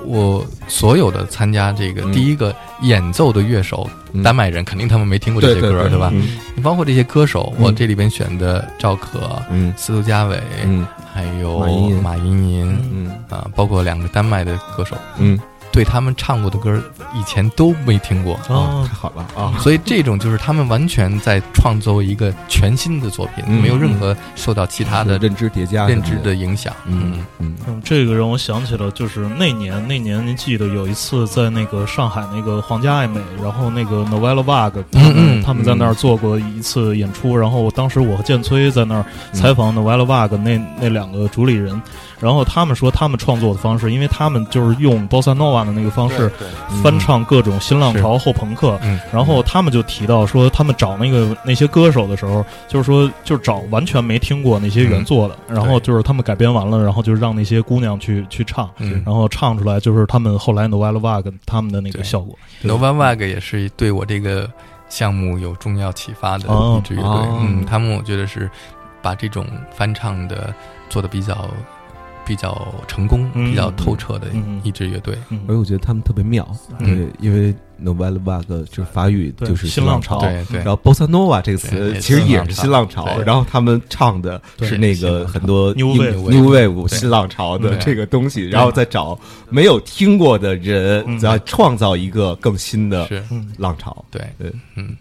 [0.06, 3.90] 我所有的参加这个第一个演奏的乐手，
[4.22, 5.98] 丹麦人肯定他们没听过这些歌，对。
[5.98, 6.12] 吧？
[6.56, 11.60] 你包括这些歌手，我这里边选的赵可、嗯，司徒佳伟，嗯，还有
[12.02, 13.10] 马莹莹，嗯。
[13.30, 15.40] 啊，包括两个丹麦的歌手，嗯。
[15.78, 16.82] 对他们唱过的歌，
[17.14, 18.34] 以前都没听过。
[18.50, 19.24] 哦，太好了。
[19.40, 19.54] 啊！
[19.60, 26.34] 所以这种就是他们完全在创作一个全新的作品，没有任何受到其他的认知叠加、认知的。
[26.34, 26.74] 影响。
[26.88, 27.56] 嗯嗯。
[27.68, 41.80] 嗯，这个让我想起了，就是那年那年您记得有一次在那个上海那个皇家爱美，然后那个 Novella Vague 他们在那儿做过一次演出，然后当时我和建崔在那儿采访 Novella Vague 那那两个主理人。
[42.20, 46.32] 然后他们说，他们创作的方式，因为他们就是用 Bossa Nova 的那个方式
[46.84, 48.80] 翻唱各种新浪潮后朋克。
[49.12, 58.70] 然后他们就提到说，他们找那个那些歌手的时候，就是说，就找完全没听过那些原作的，然后就是他们改编完了，然后就让那些姑娘去去唱，
[59.06, 62.38] 然后唱出来就是他们后来 Novella Vague 他们的那个效果。
[62.64, 64.50] Novella Vague 也是对我这个
[64.90, 67.28] 项目有重要启发的一支乐队。
[67.42, 68.50] 嗯，他们我觉得是
[69.02, 70.54] 把这种翻唱的
[70.90, 71.48] 做的比较。
[72.28, 74.28] 比较成功、比较透彻的
[74.64, 76.46] 一支乐队，而且我觉得他们特别妙，
[76.80, 89.18] 对，因为 Novella Vague 就是法语就是新浪潮，对对，然后 Bossa Nova 这个词其实也是新浪潮，然后他们唱的是那个很多 New New Wave 新浪潮的这个东西，然后再找
[89.50, 93.08] 没有听过的人，再创造一个更新的
[93.58, 94.22] 浪潮，对。
[94.38, 94.96] 对，嗯。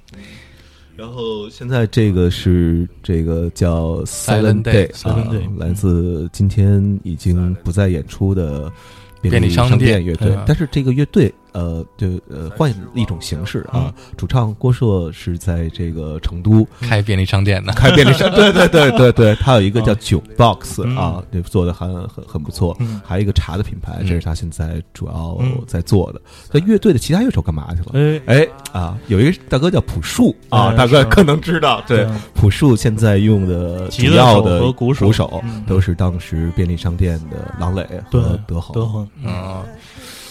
[0.96, 8.72] 然后现在这个是这个叫 Silent Day，啊，来自今天已经不再演出的
[9.20, 11.32] 便利商店乐队，但是这个乐队。
[11.56, 26.20] 呃，就呃换一种形式啊，主唱郭硕是在这个成都开便利商店的，开便利商， 对对对对对，他有一个叫酒 box 啊，这做的很很很不错，还有一个茶的品牌，这是他现在主要在做的。
[26.52, 27.92] 那乐队的其他乐手干嘛去了？
[27.94, 39.64] 哎哎啊，有一个大哥叫朴树啊，大哥可能知道，对，朴树现在用的主要的鼓手都是当时便利商店的郎磊和德恒，德恒啊。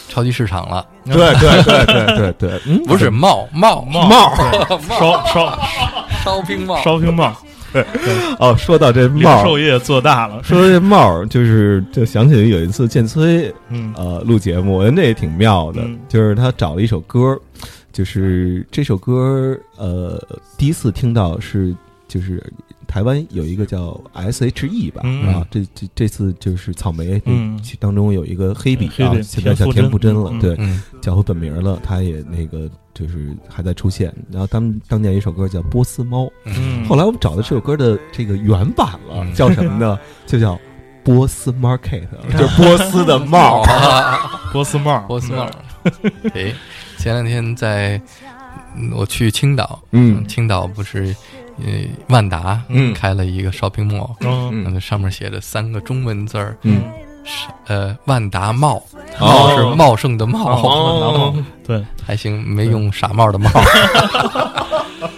[0.09, 3.81] 超级市场了，对对对对对对， 不是帽帽。
[3.83, 4.05] 帽。
[4.07, 4.35] 帽，
[4.99, 5.59] 烧 烧。
[6.23, 7.35] 烧冰帽烧冰帽，
[7.71, 7.85] 对
[8.39, 10.41] 哦，说到这帽，零售业做大了。
[10.43, 17.39] 说到这帽，就是就想起有一次建崔，嗯呃录节目，我觉得那也挺妙的，就是他找了一首歌，
[17.93, 20.19] 就是这首歌呃
[20.57, 21.75] 第一次听到是
[22.07, 22.41] 就是。
[22.87, 30.57] 台湾有一个叫 S H E 吧，啊，这这这次就是草莓，嗯，当中有一个黑笔啊，现在叫田馥甄了，对，
[31.01, 34.13] 叫回本名了，他也那个就是还在出现。
[34.31, 36.31] 然后当当年一首歌叫《波斯猫》，
[36.87, 39.99] 后来我们找的这首歌的这个原版了，叫什么呢？
[40.25, 40.59] 就叫
[41.03, 43.63] 波斯 Market，就是波斯的帽，
[44.51, 45.49] 波斯帽，波斯帽。
[46.33, 46.53] 哎，
[46.97, 48.01] 前两天在
[48.95, 51.15] 我去青岛，嗯，青岛不是。
[51.59, 51.65] 呃，
[52.09, 52.93] 万达嗯。
[52.93, 56.81] 开了一个 shopping mall，嗯，上面写着三个中文字儿，嗯，
[57.67, 58.83] 呃，万达茂，
[59.19, 61.33] 茂是茂盛的茂，茂，
[61.65, 63.49] 对，还行，没用傻帽的帽。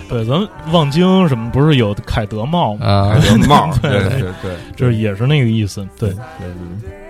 [0.10, 3.13] 对， 咱们望京什么不是有凯德茂吗？
[3.13, 3.91] 凯德茂， 对。
[4.10, 5.86] 对对，就是也是那个意思。
[6.00, 6.12] 对，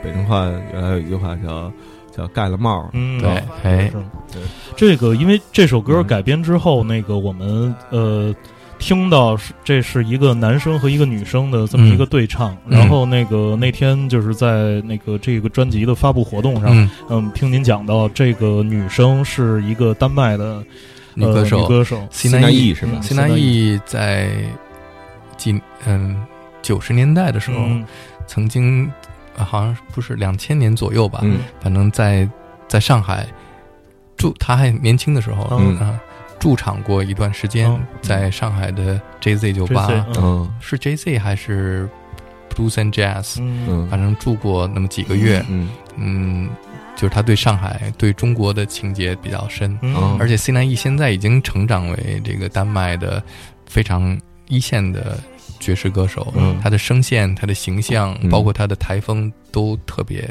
[0.04, 1.72] 北京话原来有一句话叫
[2.16, 3.30] 叫盖了帽，嗯，对，
[3.64, 3.92] 哎，
[4.32, 4.42] 对，
[4.76, 8.34] 这个因为这首歌改编之后，那个我们呃。
[8.80, 20.64] 听到是这是一个男生和一个女生的这么一个对唱，然后那个那天就是在那个这个专辑的发布活动上，嗯，听您讲到这个女生是一个丹麦的
[21.16, 22.08] 女歌手，女歌手。
[22.12, 23.02] 西南艺是吧？
[23.02, 24.30] 西南艺在
[25.36, 26.24] 几嗯
[26.62, 27.60] 九十年代的时候，
[28.28, 28.90] 曾经
[29.36, 31.24] 好像不是两千年左右吧，
[31.60, 32.30] 反正在
[32.68, 33.28] 在上海
[34.16, 36.00] 住，他还年轻的时候啊。
[36.40, 37.72] 驻场过一段时间，
[38.02, 41.90] 在上海的 JZ 酒吧，嗯，是 JZ 还是
[42.50, 43.38] Blues and Jazz？
[43.40, 45.70] 嗯，反正住过那么几个月，嗯。
[46.00, 46.48] 嗯，
[46.96, 53.22] 就是他对上海、对中国的情节比较深，嗯，而且 C 南 E 现在已经成长为这个丹麦的
[53.66, 54.16] 非常
[54.48, 55.18] 一线的
[55.60, 60.30] 爵士歌手，嗯，他的声线、他的形象，包括他的台风都特别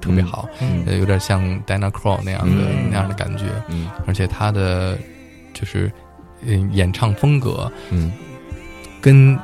[0.00, 0.48] 特别好，
[0.86, 4.96] 呃，有点像 Dana Crow 那样的那样的感觉，嗯，而且他的。
[5.60, 5.92] 就是，
[6.46, 8.10] 嗯，演唱风格，嗯，
[9.00, 9.38] 跟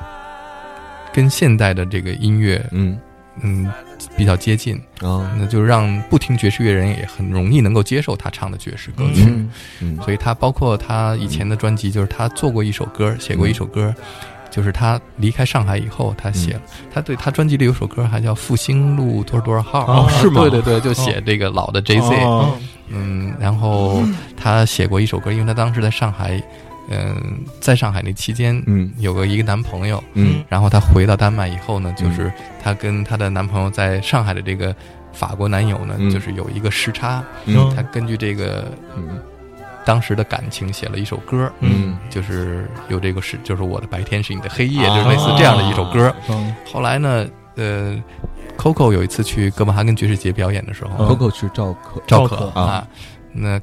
[1.12, 2.98] 跟现代的这个音乐，嗯。
[3.42, 3.70] 嗯，
[4.16, 5.30] 比较接近，啊。
[5.38, 9.24] 那就让不听爵士乐人也很容易能够接受他唱的爵士歌曲。
[9.26, 9.50] 嗯。
[9.82, 9.96] 嗯。
[10.02, 13.94] 所以他包括他以前的专辑，就是他做过一首歌，写过一首歌，
[14.57, 20.40] 就是他离开上海以后，他写了，他对他专辑里有首歌还叫《复兴路多少多少号》哦是吗？
[20.40, 22.57] 对对对，就写这个老的 J 哦。
[22.88, 24.02] 嗯，然后
[24.34, 26.42] 他写过一首歌，因为他当时在上海，
[26.88, 28.90] 嗯、在上海那期间，嗯。
[28.98, 30.42] 有个一个男朋友，嗯。
[30.48, 32.32] 然后她回到丹麦以后呢，就是
[32.62, 34.74] 她跟她的男朋友在上海的这个
[35.12, 36.11] 法国男友呢，嗯。
[36.11, 37.70] 就是有一个时差，嗯。
[37.76, 39.20] 她根据这个嗯
[39.87, 41.97] 当时的感情写了一首歌，嗯。
[42.11, 44.97] 就是有这个是就是我的白天是你的黑夜，啊。
[44.97, 46.12] 就是类似这样的一首歌。
[46.28, 46.55] 嗯。
[46.70, 47.97] 后来呢，呃
[48.59, 52.87] ，Coco 有一次去哥本哈根爵士节表演的时候，嗯，Coco 是赵可赵赵可可啊，
[53.32, 53.61] 那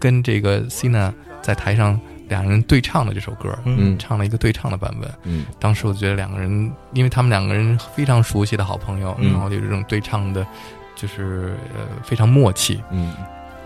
[0.00, 1.12] 跟这个 Sina
[1.42, 3.98] 在台上两人对唱的这首歌，嗯。
[3.98, 5.10] 唱了一个对唱的版本。
[5.24, 5.44] 嗯。
[5.60, 9.30] 当时我觉得两个人，因为他们两个人非常熟悉的好朋友，嗯。
[9.32, 10.46] 然后有这种对唱的，
[10.94, 12.82] 就是呃非常默契。
[12.90, 13.12] 嗯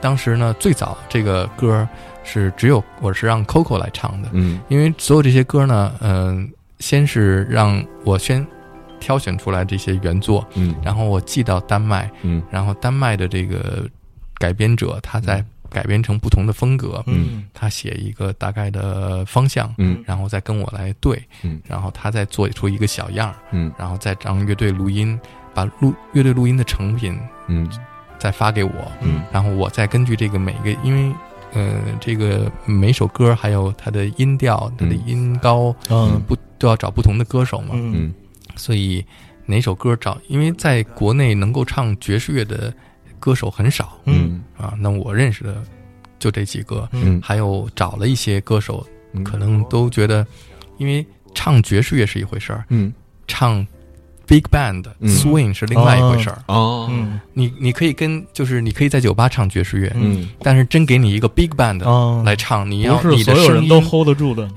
[0.01, 1.87] 当时呢，最早这个歌
[2.25, 4.61] 是只有我是让 Coco 来唱的，嗯。
[4.69, 8.47] 因为所有这些歌呢，嗯、先是让我先
[8.99, 10.75] 挑选出来这些原作，嗯。
[10.83, 12.43] 然后我寄到丹麦，嗯。
[12.51, 13.87] 然后丹麦的这个
[14.39, 17.45] 改编者他在改编成不同的风格，嗯。
[17.53, 20.03] 他写一个大概的方向，嗯。
[20.07, 21.61] 然后再跟我来对，嗯。
[21.67, 23.73] 然后他再做出一个小样儿，嗯。
[23.79, 25.19] 然后再让乐队录音，
[25.55, 27.69] 把录乐队录音的成品嗯
[28.21, 29.23] 再发给我，嗯。
[29.33, 31.13] 然后我再根据这个每个，因为
[31.53, 36.21] 呃，这个每首歌还有它的音调、它的嗯音高，嗯。
[36.29, 38.15] 不都要找不同的歌手嘛，嗯嗯。
[38.55, 39.05] 所以
[39.47, 42.73] 哪首歌找，因为在国内能够唱爵士乐的
[43.19, 43.99] 歌手很少。
[44.05, 44.45] 嗯。
[44.57, 45.65] 啊，那我认识的
[46.19, 47.21] 就这几个，嗯。
[47.21, 49.25] 还有找了一些歌手，嗯。
[49.25, 50.25] 可能都觉得，
[50.79, 51.05] 因为
[51.35, 52.93] 唱爵士乐是一回事儿，嗯。
[53.27, 53.67] 唱
[54.31, 55.11] big band、嗯。
[55.11, 56.41] Swing 是另外一回事儿。
[56.47, 56.89] 哦。
[56.91, 57.21] 嗯。
[57.35, 60.29] 你你可以跟就是你可以在酒吧唱爵士乐，嗯。
[60.41, 64.49] 但是真给你一个 big band 啊，来唱，你要是你的所有人都 hold 得住的，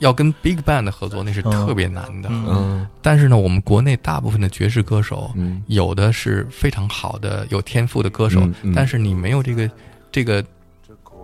[0.00, 2.28] 要跟 big band 合作，那是嗯特别难的。
[2.30, 2.46] 嗯。
[2.48, 2.86] 嗯。
[3.00, 5.62] 但是呢，我们国内大部分的爵士歌手，嗯。
[5.68, 8.72] 有的是非常好的有天赋的歌手，嗯嗯。
[8.76, 9.70] 但是你没有这个
[10.12, 10.44] 这个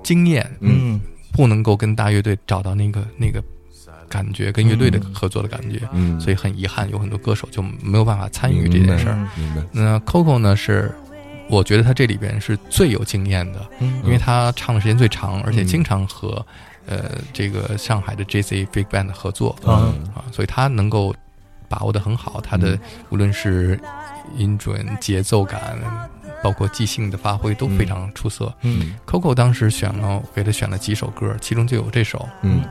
[0.02, 0.98] 经验，嗯。
[1.30, 3.40] 不能够跟大乐队找到那个那个
[4.08, 5.14] 感觉，跟乐队的嗯。
[5.14, 9.14] 合作的感觉，嗯，所以很遗憾，有很多歌手就没有办法参与这件事儿。
[9.36, 9.54] 嗯。
[9.54, 10.92] 明白那 Coco 呢是，
[11.48, 14.00] 我觉得他这里边是最有经验的，嗯。
[14.04, 15.66] 因为他唱的时间最长，而且嗯。
[15.66, 16.44] 经常和
[16.86, 21.14] 呃这个上海的 JC Big Band 合作啊啊，所以他能够
[21.68, 22.80] 把握的很好，他的嗯。
[23.10, 23.78] 无论是
[24.36, 25.78] 音准、节奏感，
[26.42, 28.52] 包括即兴的发挥都非常出色。
[28.62, 28.94] 嗯。
[29.06, 32.28] Coco 当时选了，给他选了几首歌，其中就有这首。
[32.42, 32.62] 嗯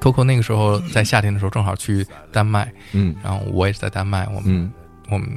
[0.00, 4.72] Coco 那个时候在夏天的时候正好去丹麦，嗯然后我也是在丹麦，我们、嗯
[5.10, 5.28] 我们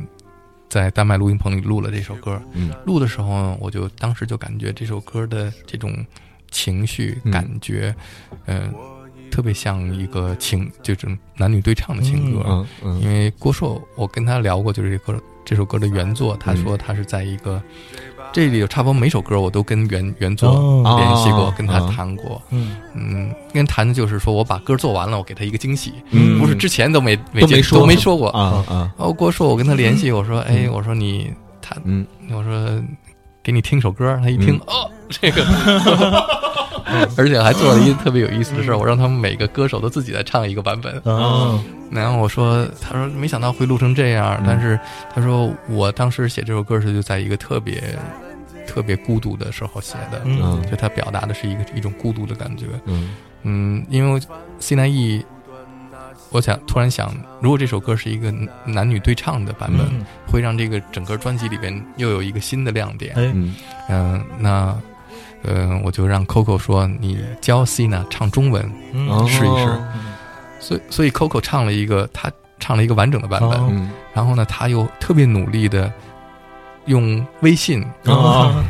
[0.70, 2.41] 在丹麦录音棚里录了这首歌。
[2.53, 6.05] 嗯录的时候呢，我就当时就感觉这首歌的这种
[6.51, 7.93] 情绪嗯感觉，
[8.45, 8.72] 嗯、
[9.32, 12.43] 特别像一个情，就是男女对唱的情歌。
[12.47, 17.61] 嗯嗯因为郭硕，我跟他聊过，就是这歌这首歌的原作，他说他是在一个、
[18.34, 20.97] 这里有差不多每首歌我都跟原原作哦。
[20.99, 21.53] 联系过，哦。
[21.55, 22.41] 跟他哦谈过。
[22.49, 22.75] 嗯。
[22.95, 26.39] 嗯，跟谈的就是说我把歌做完了，我给他一个惊喜，嗯。
[26.39, 28.29] 不是之前都没没见都没说都没说过。
[28.29, 28.91] 啊啊。
[28.97, 31.31] 然后郭硕，我跟他联系，我说，哎，我说你
[31.61, 32.05] 他嗯。
[32.31, 32.84] 我说
[33.43, 34.61] 给你听首歌，他一听、嗯。
[34.67, 35.43] 哦， 这个，
[37.15, 40.95] 而且还做了一个特别有意思的事儿，我让他们每个歌手都自己再唱一个版本。
[41.05, 41.59] 啊
[41.91, 44.79] 然后我说，他说没想到会录成这样，嗯但是
[45.13, 47.95] 他说我当时写这首歌时就在一个特别
[48.68, 50.39] 特别孤独的时候写的，嗯。
[50.41, 52.68] 嗯就他表达的是一个一种孤独的感觉。
[52.86, 53.11] 嗯。
[53.43, 54.22] 嗯，因为
[54.59, 55.26] C 南 E，
[56.30, 58.34] 我想突然想，如果这首歌是一个
[58.66, 60.05] 男女对唱的版本，嗯。
[60.28, 63.14] 会让这个整个专辑里边又有一个新的亮点。
[63.16, 63.32] 哎。
[63.34, 63.55] 嗯。
[63.89, 64.78] 嗯、那，
[65.43, 68.64] 呃，我就让 Coco 说，你教 Cina 唱中文，
[69.28, 69.68] 试一试。
[69.93, 70.14] 嗯
[70.64, 75.91] 所以所以 Coco 唱了一个，他唱了一个完整的版本，然后呢，他又特别努力的
[76.86, 78.63] 用微信啊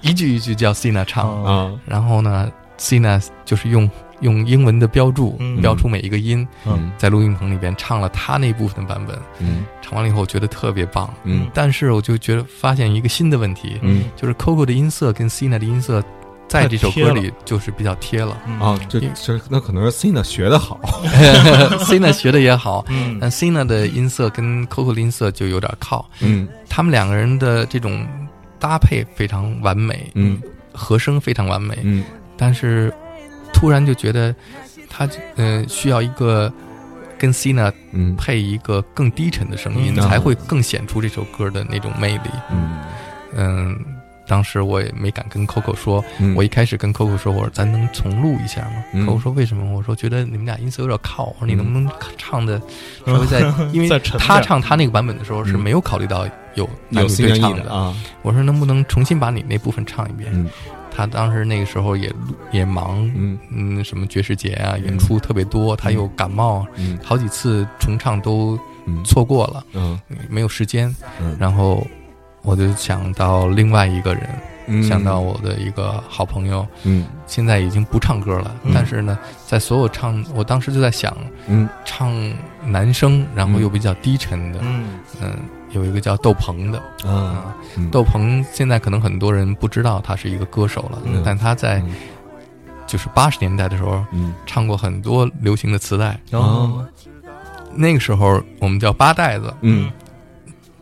[0.00, 3.90] 一句一句叫 Cina 唱，啊啊然后呢，Cina 就是用
[4.20, 5.60] 用英文的标注、嗯。
[5.60, 6.92] 标出每一个音，嗯。
[6.96, 9.64] 在录音棚里边唱了他那部分的版本，嗯。
[9.82, 11.48] 唱完了以后我觉得特别棒，嗯。
[11.52, 14.04] 但是我就觉得发现一个新的问题，嗯。
[14.14, 16.02] 就是 Coco 的音色跟 Cina 的音色，
[16.48, 18.36] 在这首歌里就是比较贴了。
[18.46, 18.58] 嗯。
[18.58, 20.80] 啊，这这那可能是 Cina 学的好，
[21.84, 23.18] Cina 学的也好，嗯。
[23.20, 26.48] 但 Cina 的音色跟 Coco 的音色就有点靠，嗯。
[26.68, 28.06] 他们两个人的这种
[28.58, 30.40] 搭配非常完美，嗯。
[30.72, 32.02] 和声非常完美，嗯。
[32.36, 32.92] 但是
[33.52, 34.34] 突然就觉得
[34.88, 36.52] 他呃需要一个
[37.18, 38.16] 跟 Cina 嗯。
[38.16, 40.08] 配一个更低沉的声音，嗯。
[40.08, 42.30] 才会更显出这首歌的那种魅力。
[42.50, 42.78] 嗯。
[43.34, 43.78] 嗯，
[44.28, 49.06] 当时我也没敢跟 Coco 说，嗯，我一开始跟 Coco 说，我说咱能重录一下吗、嗯。
[49.06, 49.72] C o c o 说为什么？
[49.72, 52.60] 我说觉得你们俩音色有点靠，我说你能不能唱的？
[53.06, 53.40] 稍微再，
[53.72, 55.60] 因为他唱他那个版本的时候是嗯。
[55.60, 57.72] 没有考虑到有男女有对唱的。
[57.72, 60.30] 啊，我说能不能重新把你那部分唱一遍？
[60.34, 60.46] 嗯。
[60.90, 62.12] 他当时那个时候也
[62.50, 63.38] 也忙，嗯。
[63.50, 66.98] 嗯，什么爵士节啊，演出特别多，他又感冒，嗯。
[67.02, 69.02] 好几次重唱都嗯。
[69.04, 69.98] 错过了，嗯。
[70.28, 70.94] 没有时间。
[71.20, 71.86] 嗯，然后
[72.42, 74.28] 我就想到另外一个人，
[74.66, 74.82] 嗯。
[74.82, 77.06] 想到我的一个好朋友，嗯。
[77.26, 78.72] 现在已经不唱歌了，嗯。
[78.74, 81.16] 但是呢，在所有唱，我当时就在想，
[81.46, 81.68] 嗯。
[81.84, 82.12] 唱
[82.64, 85.00] 男声，然后又比较低沉的，嗯。
[85.20, 85.36] 嗯，
[85.72, 87.54] 有一个叫窦鹏的啊
[87.90, 91.22] 窦鹏现在可能很多人不知道他是一个歌手了，嗯。
[91.24, 91.94] 但他在嗯。
[92.86, 94.34] 就是八十年代的时候嗯。
[94.46, 96.82] 唱过很多流行的磁带，然后
[97.74, 99.90] 那个时候我们叫八代子，嗯。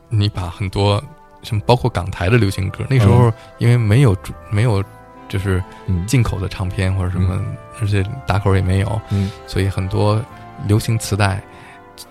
[0.09, 1.03] 你把很多
[1.47, 4.17] 什么包括港台的流行歌，那时候因为没有
[4.51, 4.83] 没有
[5.29, 6.05] 就是嗯。
[6.07, 7.41] 进口的唱片或者什么，
[7.81, 9.31] 而且打口也没有，嗯。
[9.47, 10.21] 所以很多
[10.67, 11.43] 流行磁带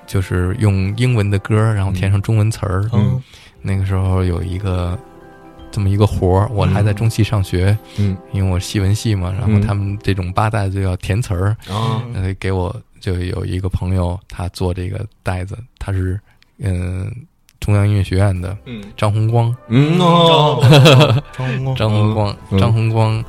[0.08, 2.90] 就是用英文的歌，然后填上中文词儿。
[2.94, 3.22] 嗯。
[3.62, 4.98] 那个时候有一个
[5.72, 8.16] 这么一个活儿，我还在中戏上学，嗯。
[8.32, 9.62] 因为我戏文系嘛，然后嗯。
[9.62, 12.02] 他们这种八代就要填词儿，啊。
[12.14, 16.20] 呃，给我就有一个朋友，他做这个袋子，他是
[16.58, 17.12] 嗯、
[17.66, 18.84] 中央音乐学院的嗯。
[18.96, 20.62] 张红光，嗯哦。
[21.34, 21.76] 张红光。
[21.76, 22.60] 张红光，嗯。
[22.60, 23.26] 张红 光，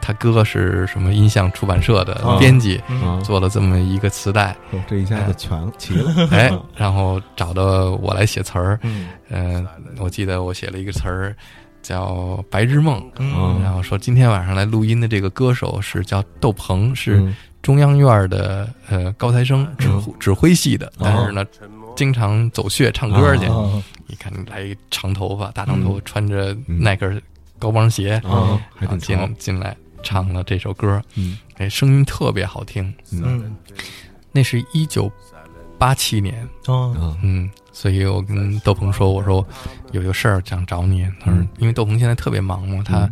[0.00, 2.80] 他哥是什么音像出版社的啊编辑，
[3.22, 9.06] 做了这么一个磁带，哦这一下子全齐了， 哎，然后找到我来写词儿，嗯。
[9.30, 9.66] 嗯、
[9.98, 11.34] 我记得我写了一个词儿
[11.80, 12.12] 叫
[12.50, 13.60] 《白日梦》，嗯。
[13.62, 21.44] 然后说今天晚上来录音的这个歌手是叫窦鹏，是嗯中央院的呃高材生指挥指挥系的，但是呢，
[21.96, 23.46] 经常走穴唱歌去。
[23.46, 26.82] 哦你看来一长头发，大长头发，穿着嗯。
[26.82, 27.10] 耐克
[27.58, 31.38] 高帮鞋，啊，然后进进来唱了这首歌，嗯。
[31.56, 32.92] 哎，声音特别好听。
[33.10, 33.22] 嗯。
[33.24, 33.56] 嗯。
[34.30, 35.10] 那是一九
[35.78, 36.46] 八七年，
[37.22, 39.46] 嗯，所以我跟窦鹏说，我说
[39.92, 41.04] 有个事儿想找你。
[41.18, 43.08] 他说嗯，因为窦鹏现在特别忙嘛，他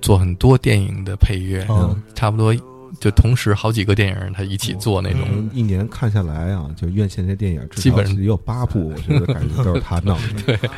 [0.00, 2.52] 做很多电影的配乐，啊差不多
[3.00, 5.20] 就同时好几个电影他一起做那种。
[5.30, 10.42] 嗯一年看下来啊，就院线这电影基本上也有八部，我觉得感觉都是他弄的。
[10.58, 10.70] 对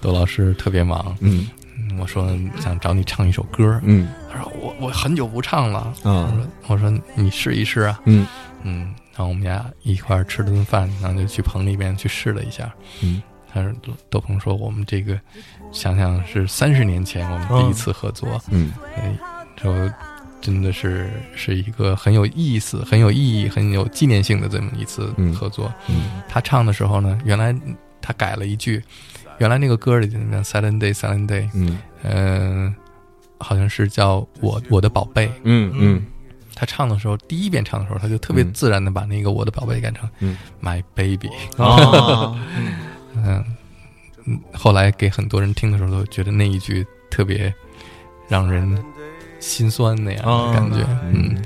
[0.00, 1.48] 窦老师特别忙，嗯
[1.78, 2.28] 嗯我说
[2.60, 8.26] 想找你唱一首歌，嗯他说我我很久不唱了，啊我说我说你试一试啊，嗯
[8.62, 8.80] 嗯，
[9.12, 12.72] 然后我们俩一块儿吃了顿饭，然后就去棚里边去试了一下。
[13.02, 13.22] 嗯
[13.52, 15.18] 他说窦窦鹏说我们这个
[15.72, 19.12] 想想是三十年前我们第一次合作，嗯哎，
[19.60, 19.72] 就
[20.40, 25.72] 真的是是一个很有意思、很有意义、很有纪念性的这么一次嗯合作。
[25.88, 27.54] 嗯他唱的时候呢，原来
[28.00, 28.82] 他改了一句，
[29.38, 32.74] 原来那个歌里怎么样？Silent Day, Silent Day，嗯嗯、
[33.38, 35.30] 好像是叫我我的宝贝。
[35.44, 36.02] 嗯嗯
[36.54, 41.30] 他唱的时候，第一遍唱的时候，他就特别嗯自然的把那个我的宝贝改成嗯 My Baby。
[41.56, 42.34] 啊
[43.16, 43.44] 嗯，
[44.26, 47.52] 嗯，后来给很多人听的时候，都觉得那一句特别
[48.28, 48.76] 让人
[49.40, 50.86] 心酸那样的感觉。
[51.12, 51.42] 嗯，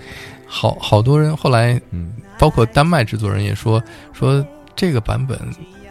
[0.47, 3.83] 好好多人后来，嗯包括丹麦制作人也说
[4.13, 4.45] 说
[4.77, 5.39] 这个版本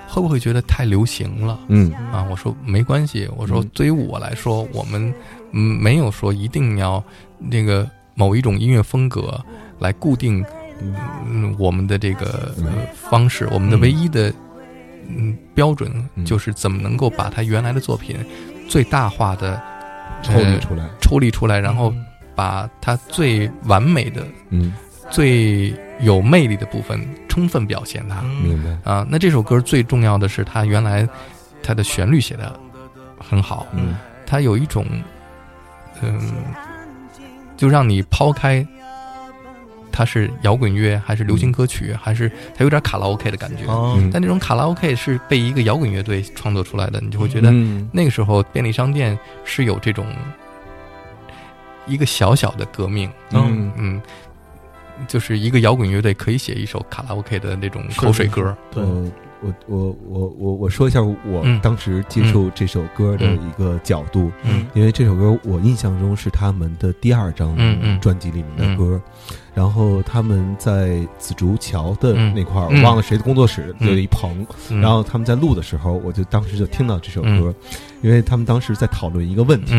[0.08, 2.28] 会不会觉得太流行了嗯啊？
[2.30, 5.14] 我说没关系，我说嗯对于我来说，我们
[5.51, 7.04] 嗯没有说一定要
[7.39, 9.43] 那个某一种音乐风格
[9.80, 10.45] 来固定。
[11.30, 14.34] 嗯，我们的这个、呃、方式，我们的唯一的
[15.08, 18.18] 嗯标准嗯就是怎么能够把他原来的作品
[18.68, 19.62] 最大化的
[20.22, 20.84] 抽离出来。
[21.01, 21.93] 抽离出来，然后
[22.36, 24.74] 把它最完美的、嗯，
[25.10, 28.91] 最有魅力的部分充分表现它明白。
[28.91, 29.06] 啊。
[29.10, 31.08] 那这首歌最重要的是，它原来
[31.62, 32.60] 它的旋律写的
[33.20, 33.95] 很好，嗯
[34.26, 34.86] 它有一种
[36.01, 36.34] 嗯，
[37.56, 38.66] 就让你抛开。
[39.95, 42.27] 它是摇滚乐还是流行歌曲，还是
[42.57, 43.63] 它有点卡拉 OK 的感觉？
[44.11, 47.87] 但那种卡拉 OK 是被一个摇滚乐队创作出来的，你就会觉得嗯。
[47.93, 50.07] 那个时候便利商店是有这种
[51.85, 53.71] 一个小小的革命，嗯。
[53.77, 54.01] 嗯，
[55.07, 58.83] 就是一个摇滚乐队可以写一首卡拉 OK 的那种口水歌，对。
[58.83, 61.59] 我我我我我我说一下我嗯。
[61.61, 64.65] 当时接触这首歌的一个角度，嗯。
[64.73, 67.55] 因为这首歌我印象中是他们的第二张
[67.99, 69.01] 专辑里面的歌，
[69.54, 72.34] 然后他们在紫竹桥的嗯。
[72.34, 72.78] 那块儿，嗯。
[72.78, 73.88] 我忘了谁的工作室嗯。
[73.88, 74.82] 有一棚，嗯。
[74.82, 77.54] 然后他们在录的时候，我就当时就听到这首歌，
[78.01, 79.74] 因为他们当时在讨论一个问题，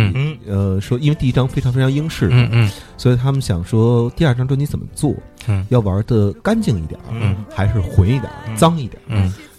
[0.46, 2.70] 呃，说因为第一张非常非常英式，嗯嗯。
[2.96, 5.14] 所以他们想说第二张专辑怎么做，
[5.48, 5.66] 嗯。
[5.70, 7.36] 要玩的干净一点，嗯。
[7.52, 8.56] 还是混一点，嗯。
[8.56, 9.00] 脏一点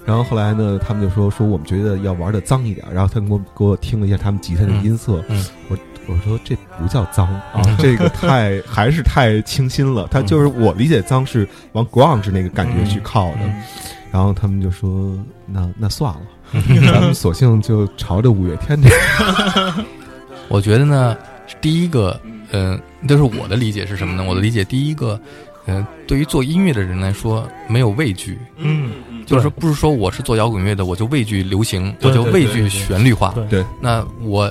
[0.05, 5.43] 然后后来呢，他们就说说我们觉得要玩的脏一点，然后他们给我给我听了一下他们吉他的音色，嗯。
[5.67, 5.75] 我
[6.07, 13.39] 我说这不叫脏啊， 这个太还是太清新了，他就是我理解脏是往 grunge 那个感觉去靠的。
[13.43, 13.63] 嗯。
[14.11, 15.13] 然后他们就说
[15.45, 16.21] 那那算了，
[16.89, 19.85] 咱们索性就朝着五月天这个，
[20.47, 21.17] 我觉得呢，
[21.59, 22.17] 第一个，
[22.51, 22.79] 嗯、
[23.09, 24.23] 就是我的理解是什么呢？
[24.23, 25.19] 我的理解，第一个，
[25.65, 28.93] 嗯、对于做音乐的人来说，没有畏惧，嗯，
[29.25, 33.33] 就是说，不是说我是做摇滚乐的，我就畏惧流行，我就畏惧旋律化。
[33.35, 34.49] 对对，那我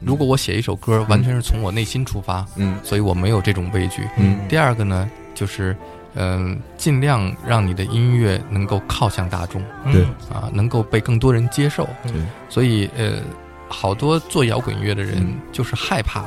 [0.00, 2.76] 如果我写一首歌，完全是从我内心出发，嗯。
[2.82, 4.08] 所以我没有这种畏惧。
[4.16, 4.38] 嗯。
[4.48, 5.76] 第二个呢，就是
[6.14, 10.02] 嗯、尽量让你的音乐能够靠向大众对。
[10.28, 11.88] 啊，能够被更多人接受。
[12.02, 12.12] 对。
[12.48, 13.18] 所以呃，
[13.68, 16.24] 好多做摇滚乐的人就是害怕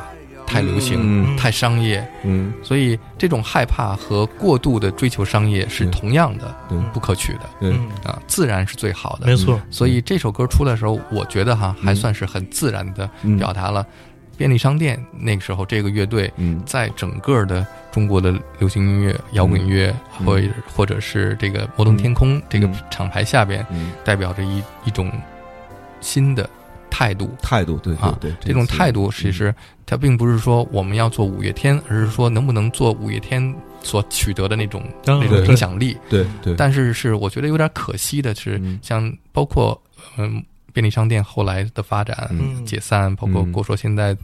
[0.53, 1.35] 太流行、嗯。
[1.35, 2.53] 太商业，嗯。
[2.61, 9.25] 所以这种害怕和过度的追求商业是同样的对不可取的嗯，啊，自然是最好的。
[9.25, 11.95] 没错，所以这首歌出来的时候，我觉得哈，还嗯。
[11.95, 13.37] 算是很自然的嗯。
[13.37, 13.85] 表达了
[14.37, 16.61] 便利商店那个时候这个乐队嗯。
[16.65, 20.25] 在整个的中国的流行音乐、摇滚乐，嗯。
[20.25, 23.91] 或者或者是这个摩登天空这个厂牌下边，嗯。
[24.03, 25.11] 代表着一一种
[26.01, 26.49] 新的
[26.93, 27.35] 态度。
[27.41, 33.41] 态度，对对啊对，这种态度其嗯实它并不是说我们要做五月天，而是说能不能做五月天
[33.81, 35.97] 所取得的那种嗯那种影响力。
[36.07, 38.79] 对对，但是是我觉得有点可惜的是，嗯。
[38.83, 39.81] 像包括
[40.17, 42.63] 嗯便利商店后来的发展、嗯。
[42.63, 44.15] 解散，包括郭说现在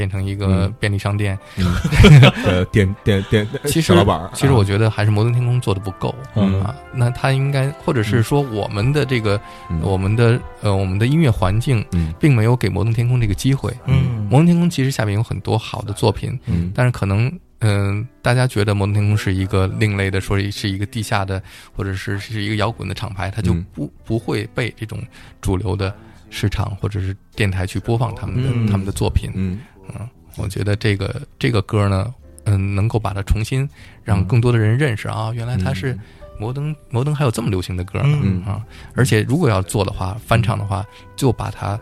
[0.00, 0.74] 变成一个嗯。
[0.80, 1.76] 便利商店，嗯。
[2.46, 6.14] 呃点点点，其实老板，其实我啊觉得还是摩登天空做的不够。
[6.34, 6.62] 嗯。
[6.62, 9.38] 啊，那他应该，或者是说我们的这个，
[9.68, 9.78] 嗯。
[9.82, 12.14] 我们的呃，我们的音乐环境，嗯。
[12.18, 13.70] 并没有给摩登天空这个机会。
[13.84, 16.72] 嗯，摩登天空其实下面有很多好的作品，嗯。
[16.74, 17.30] 但是可能
[17.62, 21.42] 嗯、大家觉得摩登天空是一个另类的，说是一个地下的，
[21.76, 23.66] 或者是是一个摇滚的厂牌，它就嗯。
[23.74, 24.98] 不、不会被这种
[25.42, 25.94] 主流的
[26.30, 28.66] 市场或者是电台去播放他们的、嗯。
[28.66, 29.30] 他们的作品。
[29.34, 29.58] 嗯
[29.98, 32.14] 嗯，我觉得这个这个歌呢，
[32.44, 33.68] 嗯，能够把它重新
[34.04, 35.98] 让更多的人认识啊，原来它是
[36.38, 38.64] 摩登摩登还有这么流行的歌呢、嗯啊！
[38.94, 40.84] 而且如果要做的话，翻唱的话，
[41.14, 41.78] 就把它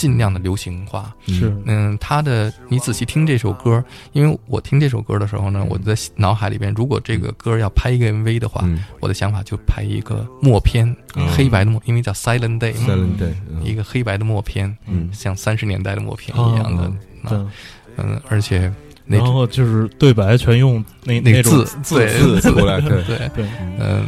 [0.00, 1.14] 尽量的流行化。
[1.26, 1.54] 是。
[1.66, 8.82] 嗯，他的你仔细听这首歌，因为我听这首歌的时候呢，我在脑海里边，如果这个歌要拍一个 MV 的话，嗯。
[8.98, 10.86] 我的想法就拍一个默片，
[11.16, 11.28] 嗯。
[11.28, 13.62] 黑白的默，因为叫 Silent Day，Silent Day，嗯。
[13.62, 15.10] 一个黑白的默片，嗯。
[15.12, 16.90] 像三十年代的默片一样的。
[17.24, 17.52] 嗯，啊
[17.98, 18.72] 嗯，而且
[19.04, 22.08] 那然后就是对白全用那那字对。
[22.08, 23.02] 字字过来，对。
[23.04, 23.46] 对，对，
[23.78, 24.06] 嗯，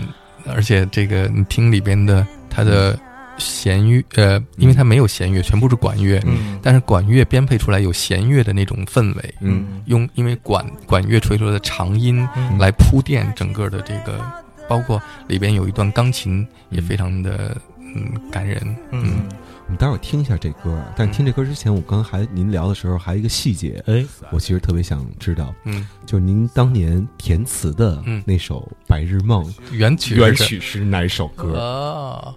[0.54, 2.98] 而且这个你听里边的它的
[3.42, 6.58] 弦乐，呃，因为它没有弦乐，全部是管乐，嗯。
[6.62, 9.82] 但是管乐编配出来有弦乐的那种氛围，嗯。
[9.86, 12.58] 用因为管管乐吹出来的长音嗯。
[12.58, 14.20] 来铺垫整个的这个，
[14.68, 18.58] 包括里边有一段钢琴也非常的嗯感人，
[18.90, 19.28] 嗯，
[19.66, 28.22] 我们待会儿听一下这歌，但是听这歌之前，我刚还您聊的时候还有一个细节，哎，我其实特别想知道，嗯，就是您当年填词的嗯。
[28.24, 31.58] 那首《白日梦》原曲原是曲是哪一首歌？
[31.58, 32.34] 啊，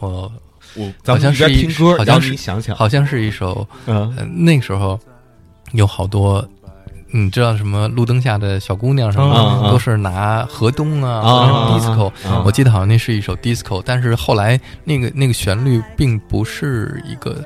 [0.00, 0.32] 我
[0.74, 4.98] 我好像是一边听歌，好像是想想，好像是一首，嗯，呃，那个时候
[5.72, 6.46] 有好多。
[7.12, 9.34] 你知道什么路灯下的小姑娘什么
[9.64, 17.44] 的，都是拿河东啊，啊或者什么 disco，、啊我记得好像那是一首 disco，但是后来那个那个旋律并不是一个，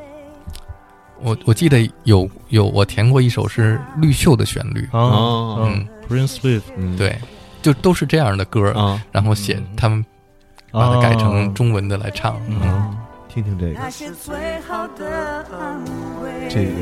[1.22, 7.18] 我我记得有有我填过一首是绿袖的旋律，啊，哦嗯，Prince Swift 嗯，对，
[7.62, 10.04] 就都是这样的歌，啊，然后写他们
[10.74, 12.90] 把它改成中文的来唱，嗯啊，
[13.28, 14.34] 听听这个，那些最
[14.66, 15.78] 好的安
[16.20, 16.72] 慰，这个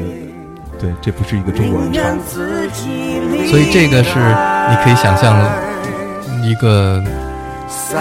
[0.80, 2.02] 对，这不是一个中国人唱。
[2.16, 2.22] 的，
[3.48, 5.36] 所以这个是你可以想象
[6.42, 7.04] 一个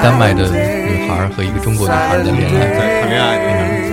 [0.01, 2.51] 丹麦的女孩和一个中国女孩的恋爱。
[2.71, 3.91] 在谈恋爱那个。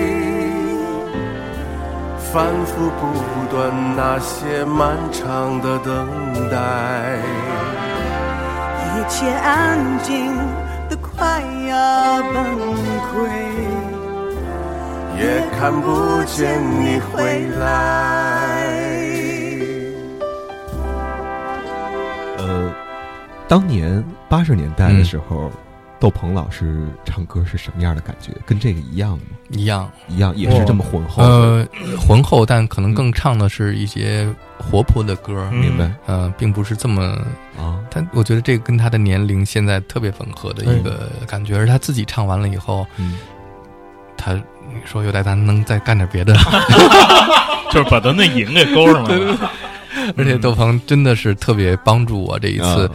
[2.32, 3.02] 反复不
[3.50, 6.06] 断那些漫长的等
[6.48, 6.56] 待，
[8.94, 10.30] 一切安静
[10.88, 12.36] 都快要崩
[13.12, 13.16] 溃，
[15.18, 17.66] 也看不见你回来。
[22.38, 22.72] 呃，
[23.46, 25.50] 当年八十年代的时候，
[26.00, 28.32] 窦鹏老师唱歌是什么样的感觉？
[28.46, 29.24] 跟这个一样吗？
[29.50, 31.22] 一样，一样也是这么浑厚。
[31.22, 31.66] 呃，
[31.98, 34.28] 浑厚，但可能更唱的是一些
[34.58, 37.02] 活泼的歌，嗯明白呃，并不是这么。
[37.58, 37.80] 啊？
[37.90, 43.18] 他我觉得这个跟他的年龄现在特别吻合的一个感觉，而他自己唱完了以后，嗯，
[44.16, 44.38] 他
[44.84, 46.34] 说：“有代，咱能再干点别的。
[47.72, 49.50] 就是把咱那瘾给勾上来了。
[50.16, 52.88] ”而且窦鹏真的是特别帮助我这一次，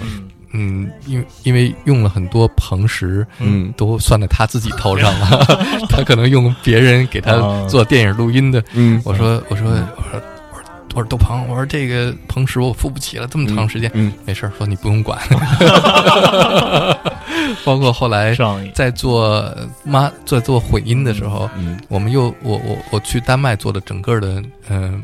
[0.54, 3.74] 嗯，因为因为用了很多硼石，嗯。
[3.76, 5.46] 都算在他自己头上了，
[5.90, 7.68] 他可能用别人给他啊。
[7.68, 8.64] 做电影录音的。
[8.74, 9.02] 嗯。
[9.04, 10.22] 我说我说我说我说
[10.96, 14.14] 我说窦鹏，我说这个棚石我付不起了，这么长时间，嗯。
[14.26, 15.20] 没事儿，说你不用管。
[17.66, 18.36] 包括后来
[18.74, 19.44] 在做
[19.84, 21.80] 妈在做混音的时候，嗯。
[21.88, 25.02] 我们又我我我去丹麦做的整个的嗯呃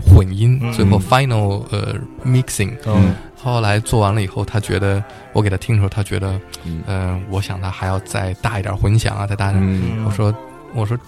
[0.00, 0.72] 混音，嗯。
[0.72, 3.14] 最后 final 呃 mixing，嗯。
[3.36, 5.02] 后来做完了以后，他觉得
[5.32, 6.82] 我给他听的时候，他觉得嗯。
[6.86, 9.62] 嗯、我想他还要再大一点混响啊，再大一点。
[9.64, 10.04] 嗯。
[10.04, 10.34] 我说
[10.74, 10.98] 我说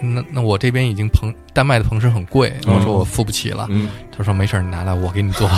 [0.00, 2.74] 那那我这边已经棚丹麦的棚石很贵，嗯。
[2.74, 3.66] 我说我付不起了。
[3.70, 5.48] 嗯，他说没事儿，你拿来我给你做。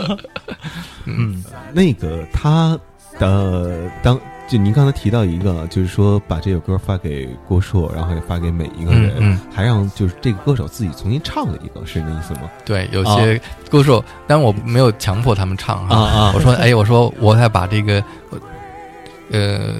[1.04, 1.44] 嗯。
[1.72, 2.78] 那个他
[3.18, 4.18] 的当
[4.48, 9.40] 就您刚才提到一个，就是说把这首歌发给郭硕，然后也发给每一个人，嗯嗯。
[9.54, 12.48] 还让就是这个歌手自己重新唱了一个，是那意思吗？
[12.64, 13.38] 对，有些
[13.70, 15.96] 歌手，但我没有强迫他们唱哈。
[15.96, 18.02] 啊我说，哎，我说我再把这个，
[19.30, 19.74] 呃，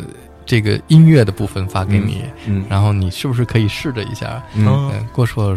[0.45, 4.43] 这个音乐的部分发给你，嗯然后你是不是可以试着一下？
[4.55, 4.67] 嗯。
[4.93, 5.57] 嗯，郭硕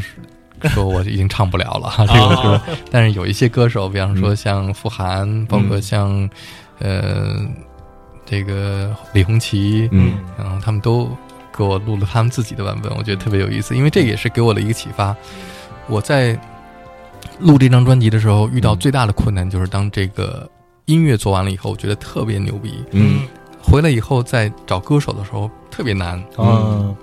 [0.70, 6.30] 说我已经唱不了了 这个歌，但是有一些歌手，比方说像傅涵，包括像
[6.80, 7.36] 呃
[8.26, 11.10] 这个李红旗，嗯然后他们都
[11.56, 15.16] 给我录了他们自己的版本，我觉得特别有意思，因为这也是给我的一个启发。
[15.88, 16.40] 我在
[17.40, 20.50] 录这张专辑的时候，遇到最大的困难就是当这个
[20.86, 22.84] 音乐做完了以后，我觉得特别牛逼。
[22.92, 23.22] 嗯
[23.64, 26.24] 回来以后再找歌手的时候特别难。
[26.38, 26.96] 嗯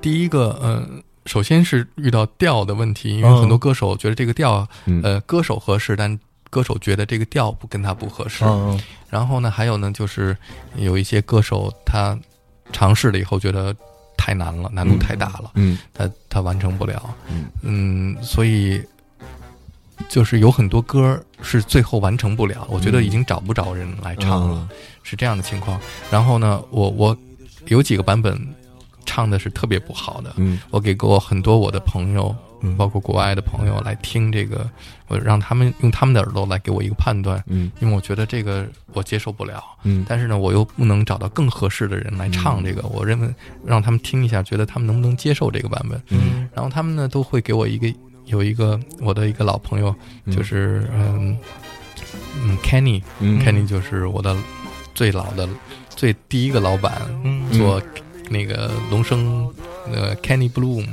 [0.00, 0.82] 第一个，呃，
[1.26, 6.18] 首先是遇到调的问题，因为嗯很多歌手觉得这个调，嗯呃，歌手合适，但
[6.50, 8.44] 歌手觉得这个调不跟他不合适。
[8.44, 8.76] 啊
[9.08, 10.36] 然后呢，还有呢，就是
[10.76, 12.16] 有一些歌手他
[12.72, 13.74] 尝试了以后觉得
[14.16, 17.14] 太难了，难度太大了，嗯他他完成不了。
[17.28, 18.80] 嗯嗯，所以
[20.08, 24.68] 就是有很多歌是最后完成不了，我觉得已经找不着人来唱了，啊
[25.02, 25.80] 是这样的情况。
[26.10, 27.16] 然后呢，我我
[27.66, 28.38] 有几个版本
[29.04, 32.32] 唱的是特别不好的，嗯我给过很多我的朋友，
[32.62, 34.68] 嗯包括国外的朋友来听这个，
[35.08, 39.62] 我让他们用他们的耳朵来给我一个判断，嗯因为我觉得这个我接受不了。
[39.84, 43.28] 嗯但是呢，我又不能找到更合适的人来唱这个，我认为
[43.64, 46.00] 让他们听一下，觉得他们能不能接受这个版本。
[46.10, 47.92] 嗯然后他们呢都会给我一个
[48.26, 49.94] 有一个我的一个老朋友，
[50.30, 51.36] 就是嗯
[52.42, 54.36] 嗯 Kenny，Kenny、嗯 Kenny 就是我的
[54.94, 55.48] 最老的
[55.88, 57.80] 最第一个老板，嗯做
[58.28, 59.52] 那个龙生
[59.92, 60.86] 呃 Kenny Bloom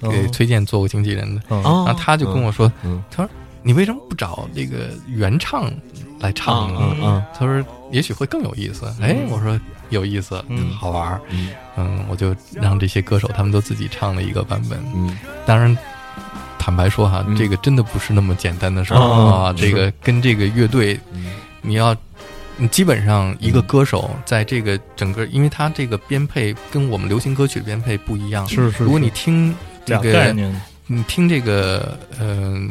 [0.00, 1.42] 给推荐做过经纪人的。
[1.48, 3.30] 然后他就跟我说，嗯他说
[3.62, 5.70] 你为什么不找这个原唱
[6.18, 7.24] 来唱呢？
[7.38, 8.86] 他说也许会更有意思。
[9.00, 9.58] 哎，我说
[9.90, 11.20] 有意思，嗯好玩儿。
[11.30, 14.78] 嗯嗯，我就让这些歌手他们都自己唱了一个版本。
[14.94, 15.76] 嗯当然，
[16.58, 19.52] 坦白说哈，嗯这个真的不是那么简单的事儿啊啊。
[19.52, 21.32] 这个跟这个乐队，嗯
[21.62, 21.96] 你要。
[22.56, 28.46] 你基本上一个歌手在这个整个，因为他这个编配跟我们流行歌曲的编配不一样。
[28.46, 29.54] 是是，如果你听
[29.90, 32.70] 这俩概个，念，你听这个嗯、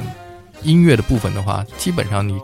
[0.63, 2.39] 音乐的部分的话，基本上你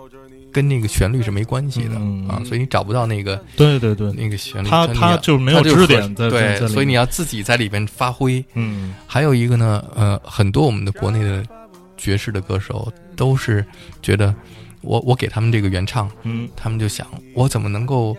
[0.52, 2.28] 跟那个旋律是没关系的嗯。
[2.28, 4.68] 啊，所以你找不到那个对对对，那个旋律。
[4.68, 8.44] 他你要他就没有支点在在对，所以你要要自己在里边发挥。
[8.54, 8.94] 嗯。
[9.06, 11.44] 还有一个呢，呃，很多我们的国内的
[11.98, 13.66] 爵士的歌手都是
[14.02, 14.34] 觉得
[14.82, 18.16] 我我给他们这个原唱，嗯，他们就想我怎么能够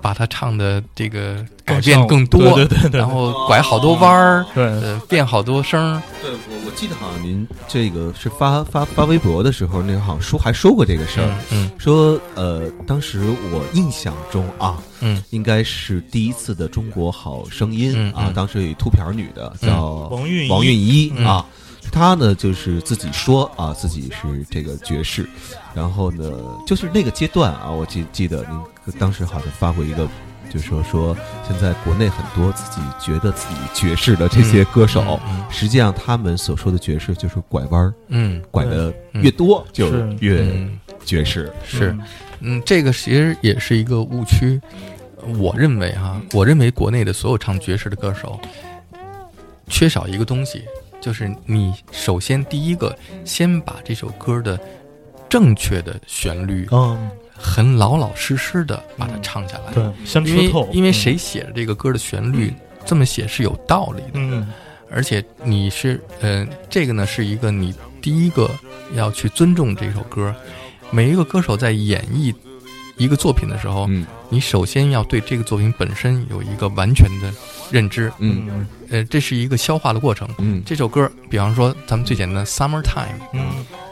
[0.00, 6.02] 把它唱的这个改变更多，对对对对，然后拐好多弯儿，对呃，变好多声儿。
[6.22, 13.20] 对，我我记得好像您这个是发发发微博的时候，那个好像说还说过这个事儿，嗯说呃，当时
[13.52, 15.22] 我印象中啊，嗯。
[15.30, 21.26] 应该是第一次的中国好声音、啊，当时有一秃瓢女的叫王韵王韵一、嗯。
[21.26, 21.44] 啊，
[21.90, 25.28] 她呢就是自己说啊自己是这个爵士，
[25.74, 26.30] 然后呢
[26.66, 28.44] 就是那个阶段啊，我记记得
[28.84, 30.08] 您当时好像发过一个。
[30.50, 31.14] 就说说，
[31.46, 41.52] 现在国内很多自己觉得自己爵士的这些歌手，嗯实际上他们所说的爵士就是拐弯儿，嗯拐的越多就是越嗯爵士。
[41.66, 41.94] 是，
[42.40, 44.58] 嗯，这个其实也是一个误区。
[45.38, 48.40] 我认为哈，我认为国内的所有唱爵士的歌手，
[49.68, 50.64] 缺少一个东西，
[51.00, 54.58] 就是你首先第一个先把这首歌的
[55.28, 59.72] 正确的旋律嗯很老老实实的把它唱下来。
[59.72, 62.52] 对，先因为吃透，因为谁写的这个歌的旋律
[62.84, 64.48] 这么写是有道理的，嗯？
[64.90, 68.50] 而且你是呃，这个呢是一个你第一个
[68.94, 70.34] 要去尊重这首歌。
[70.90, 72.34] 每一个歌手在演绎
[72.96, 77.32] 一个作品的时候，嗯你首先要对这个作品本身有一个完全的
[77.70, 78.46] 认知，嗯。
[78.48, 80.28] 嗯呃，这是一个消化的过程。
[80.38, 80.62] 嗯。
[80.64, 82.82] 这首歌，比方说咱们最简单的《Summertime》，
[83.32, 83.46] 嗯。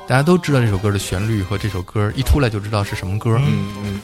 [0.06, 4.00] 大家都知道这首歌的旋律和这首歌一出来就知道是什么歌，嗯嗯。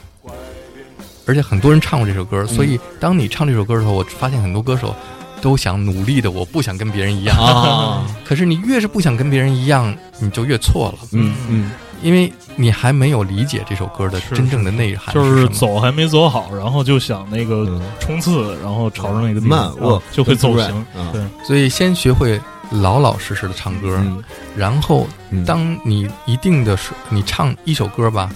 [1.25, 4.93] 而且很多人唱过这首歌，所以当你唱这首歌的时候，我发现很多歌手
[5.41, 7.37] 都想努力的，我不想跟别人一样。
[7.37, 11.71] 啊， 可是你越是不想跟别人一样，你就越错了，嗯嗯
[12.03, 15.47] 因为你还没有理解这首歌的真正的内涵就是。
[15.47, 20.85] 走还没走好，然后就想那个嗯冲刺，然后朝着那个慢握啊就会走形。
[20.95, 22.39] 啊对，所以先学会
[22.69, 24.23] 老老实实的唱歌，嗯
[24.55, 28.29] 然后嗯当你一定的是你唱一首歌吧，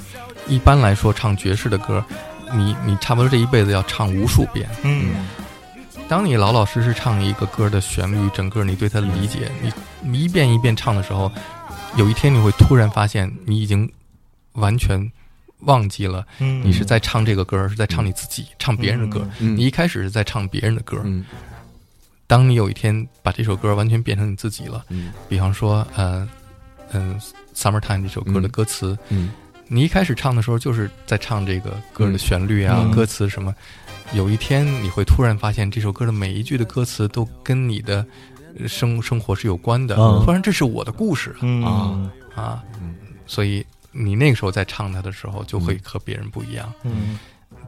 [0.48, 2.04] 一般来说唱爵士的歌，
[2.54, 4.70] 你你差不多这一辈子要唱无数遍。
[4.84, 5.26] 嗯
[6.10, 11.30] 当你老老实实唱一个歌的旋律，整个你对它的理解，你你一遍一遍唱的时候，
[11.98, 13.92] 有一天你会突然发现，你已经
[14.54, 15.12] 完全
[15.62, 19.28] 忘记了嗯，你是在唱这个歌，而是在唱你自己，唱别人的歌。
[19.40, 19.58] 嗯。
[19.58, 21.26] 你一开始是在唱别人的歌，嗯。
[22.28, 25.12] 当你有一天把这首歌完全变成你自己了，嗯。
[25.28, 26.30] 比方说，呃，
[26.92, 27.20] 嗯，
[27.60, 29.32] 《Summertime》这首歌的歌词，嗯。
[29.68, 32.92] 你一开始唱的时候就是在唱这个歌的旋律啊，嗯。
[32.92, 33.54] 歌词什么。
[34.14, 39.98] 有一天你会突然发现，这首歌的每一句的歌词都跟你的呃生生活是有关的。
[39.98, 40.24] 嗯。
[40.24, 41.62] 突然，这是我的故事嗯。
[41.66, 42.64] 啊啊！
[42.82, 42.96] 嗯。
[43.26, 46.72] 所以你那个时候在唱它的时候，就会和别人不一样。
[46.84, 47.20] 嗯。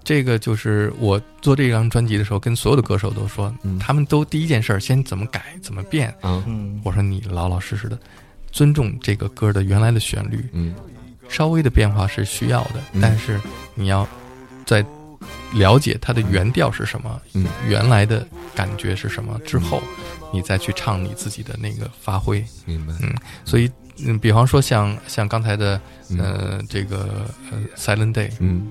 [0.04, 3.78] 这个就是我做这张专辑的时候，跟所有的歌手都说，嗯。
[3.78, 6.10] 他们都第一件事儿先怎么改，怎么变。
[6.22, 6.80] 啊嗯。
[6.86, 8.00] 我说你老老实实的
[8.52, 10.74] 尊重这个歌的原来的旋律，嗯。
[11.28, 13.02] 稍微的变化是需要的，嗯。
[13.02, 13.40] 但是
[13.76, 14.08] 你要
[14.66, 14.84] 在
[15.54, 17.46] 了解它的原调是什么，嗯。
[17.68, 18.26] 原来的
[18.56, 19.82] 感觉是什么之后，
[20.34, 22.44] 你再去唱你自己的那个发挥。
[22.66, 22.94] 明白。
[23.02, 23.14] 嗯
[23.46, 23.70] 所以，
[24.06, 25.80] 嗯，比方说像像刚才的
[26.10, 26.20] 嗯。
[26.20, 28.68] 呃这个呃 Silent Day，嗯。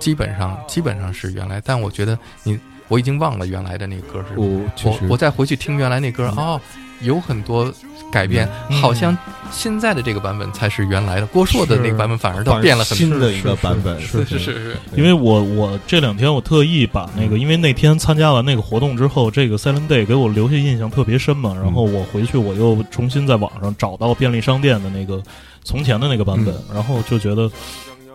[0.00, 2.58] 基本上基本上是原来，但我觉得你
[2.88, 4.38] 我已经忘了原来的那个歌是。
[4.38, 6.60] 我我我再回去听原来那歌，哦，
[7.04, 7.72] 有很多
[8.10, 9.16] 改变，嗯好像
[9.52, 11.26] 现在的这个版本才是原来的。
[11.26, 13.06] 郭硕的那个版本反而倒变了很多。
[13.06, 25.22] 新的一个版本是是是是，因为我我这两天我特意把那个，因为那天参加完那个活动之后，这个 Silent Day 给我留下印象特别深嘛，然后我回去我又重新在网上找到便利商店的那个
[25.62, 27.50] 从前的那个版本，然后就觉得。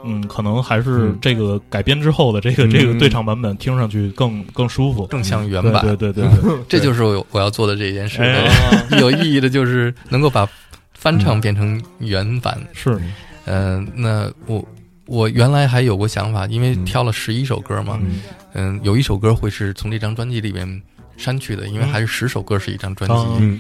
[0.06, 5.82] 嗯，可能还是嗯这个改编之后的这个、嗯这个对唱版本听上去更更舒服，更像原对版。
[5.84, 8.22] 对对对 对，这就是我我要做的这件事。
[8.22, 8.48] 哎
[9.00, 10.48] 有意义的就是能够把
[10.94, 12.58] 翻唱变成原版。
[12.74, 13.00] 是，
[13.46, 14.66] 嗯、那我
[15.06, 18.22] 我原来还有过想法，因为嗯挑了十一首歌嘛，嗯
[18.54, 20.82] 嗯，有一首歌会是从这张专辑里面
[21.18, 23.16] 删去的，因为还是十首歌是一张专辑。
[23.40, 23.60] 嗯，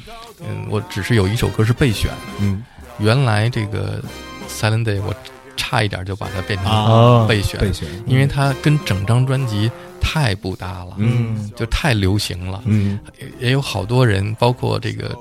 [0.70, 2.12] 我只是有一首歌是备选。
[2.40, 2.64] 嗯
[3.00, 4.04] 原来这个
[4.50, 5.16] Silent Day 我
[5.60, 7.86] 差一点就把它变成啊备选，备选。
[8.07, 11.51] 因为它跟整张专辑太不搭了，嗯。
[11.55, 12.62] 就太流行了。
[12.66, 12.97] 嗯。
[13.20, 15.14] 也也有好多人，包括这个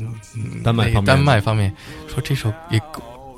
[0.00, 1.04] 嗯嗯丹麦方面。
[1.04, 1.70] 丹麦方面
[2.08, 2.80] 说这首也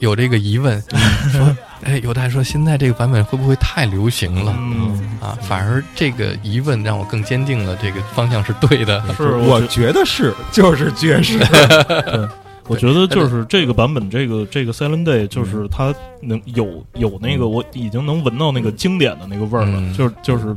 [0.01, 0.81] 有这个疑问，
[1.33, 4.55] 说哎，有的还说现在这个版本会不会太流行了？
[4.57, 9.03] 嗯，啊，反而这个疑问让我更坚定了这个方向是对的。
[9.17, 11.39] 是我觉得是就是爵士
[12.69, 19.93] 我觉得就是这个版本，这个这个 Silent Day，就是它能有有那个，我已经能闻到那个经典的那个味儿了，嗯。
[19.95, 20.57] 就是就是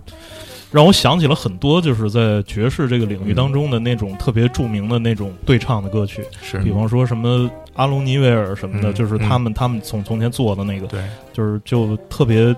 [0.72, 11.01] 让我想起了很多，就是在爵士这个领域当中的那种特别著名的那种对唱的歌曲，是，比方说什么阿隆尼维尔什么的，嗯就是他们他们从从前做的那个，对，
[11.34, 12.55] 就是就特别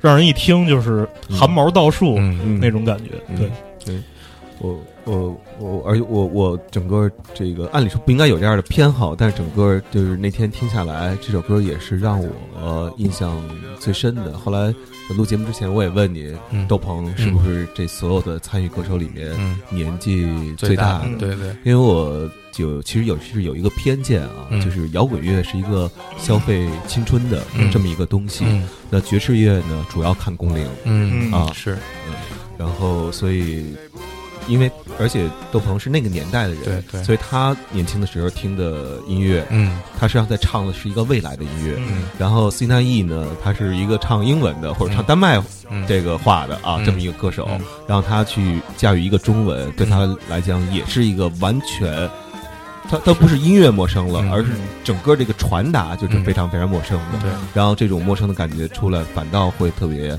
[0.00, 2.58] 让人一听就是汗毛倒竖嗯。
[2.60, 3.36] 那种感觉，嗯。
[3.38, 3.50] 对，
[3.84, 4.02] 对，
[4.60, 4.78] 我
[5.08, 12.28] 我我，而且我我整个这个按理说不应该有这样的偏好，但是整个就是那天听下来，这首歌也是让我、
[12.60, 13.42] 呃、印象
[13.80, 14.36] 最深的。
[14.36, 14.74] 后来
[15.16, 21.04] 录节目之前，我也问你，嗯窦鹏是不是这所有的参与歌手里面嗯，年纪最大的？
[21.06, 30.66] 嗯对对，因为我就其实有是有一个偏见啊，嗯就是摇滚乐是一个消费青春的嗯这么一个东西，嗯那爵士乐呢主要看工龄。
[30.84, 31.78] 嗯啊是
[32.58, 33.76] 然后所以，
[34.48, 37.04] 因为而且窦鹏是那个年代的人，对对。
[37.04, 39.78] 所以他年轻的时候听的音乐，嗯。
[40.00, 41.74] 他实际上在唱的是一个未来的音乐。
[41.78, 42.08] 嗯。
[42.18, 45.40] 然后 C 9 E 呢，他是一个唱英文的或者唱丹麦
[45.70, 45.86] 嗯。
[45.86, 46.84] 这个话的啊，嗯。
[46.84, 47.46] 这么一个歌手。
[47.50, 47.60] 嗯。
[47.86, 52.08] 然后他去驾驭一个中文，对他来讲也是一个完全
[52.90, 54.32] 他他不是音乐陌生了，嗯。
[54.32, 57.18] 而是整个这个传达就是非常非常陌生的。
[57.20, 60.16] 对，然后这种陌生的感觉出来，反倒会特别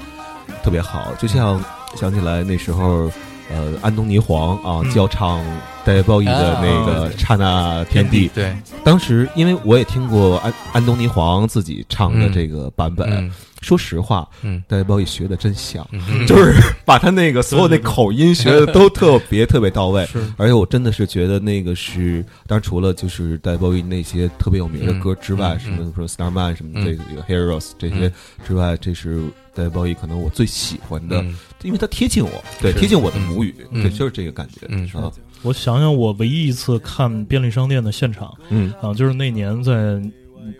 [0.63, 1.11] 特别好。
[1.17, 1.59] 就像
[1.95, 3.11] 想起来那时候，
[3.49, 4.91] 呃，安东尼黄啊嗯。
[4.93, 5.43] 教唱
[5.89, 13.31] 戴维鲍伊的那个《刹那天地》对，当时因为我也听过安安东尼黄自己唱的这个版本，嗯。
[13.61, 14.63] 说实话，嗯。
[14.67, 16.53] 戴维鲍伊学的真像，嗯，就是
[16.85, 20.07] 把他那个所有那口音学的都特别特别到位。
[20.37, 26.85] 而且我真的是觉得那个是，当然除了就是戴维鲍伊那些特别有名的歌之外，嗯什么什么 Starman 什么嗯。
[26.85, 28.11] 这个 Heroes 这些
[28.47, 29.23] 之外，这是
[29.55, 31.35] 戴维鲍伊可能我最喜欢的，嗯。
[31.63, 32.31] 因为它贴近我，
[32.61, 33.81] 对，贴近我的母语，嗯。
[33.81, 34.87] 对，就是这个感觉，嗯。
[34.93, 35.11] 啊，
[35.41, 38.73] 我想想，我唯一一次看便利商店的现场嗯。
[38.81, 40.01] 啊，就是那年在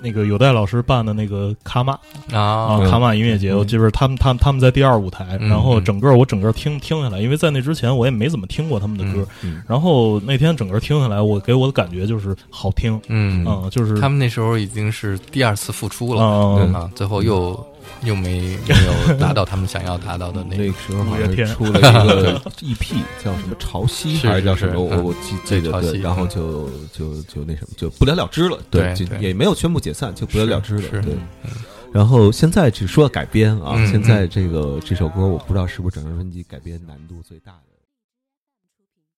[0.03, 1.97] 那个有代老师办的那个卡玛
[2.31, 2.79] 啊。
[2.89, 3.57] 卡玛音乐节，嗯。
[3.57, 5.83] 我记得他们他们他们在第二舞台，嗯然后嗯。
[5.83, 17.53] 整个我整个听听下来，因为在那之前我也没怎么听过他们的歌，嗯然后那天整个听下来，我给我的感觉就是好听，嗯，啊，就是他们那时候已经是第二次复出了啊啊，最后又
[18.03, 24.79] 又没没有达到他们想要达到的那个 那个时候好像出了一个 EP，叫什么潮汐还是叫什么？
[24.81, 31.13] 我我记记得对，然后嗯就就就那什么，就不了了之了，对就也没有宣布解散，就不了了之了，对。
[31.91, 37.68] 然后现在只说改编啊，嗯现在这个这首歌，我不知道是不是整张专辑改编难度最大的。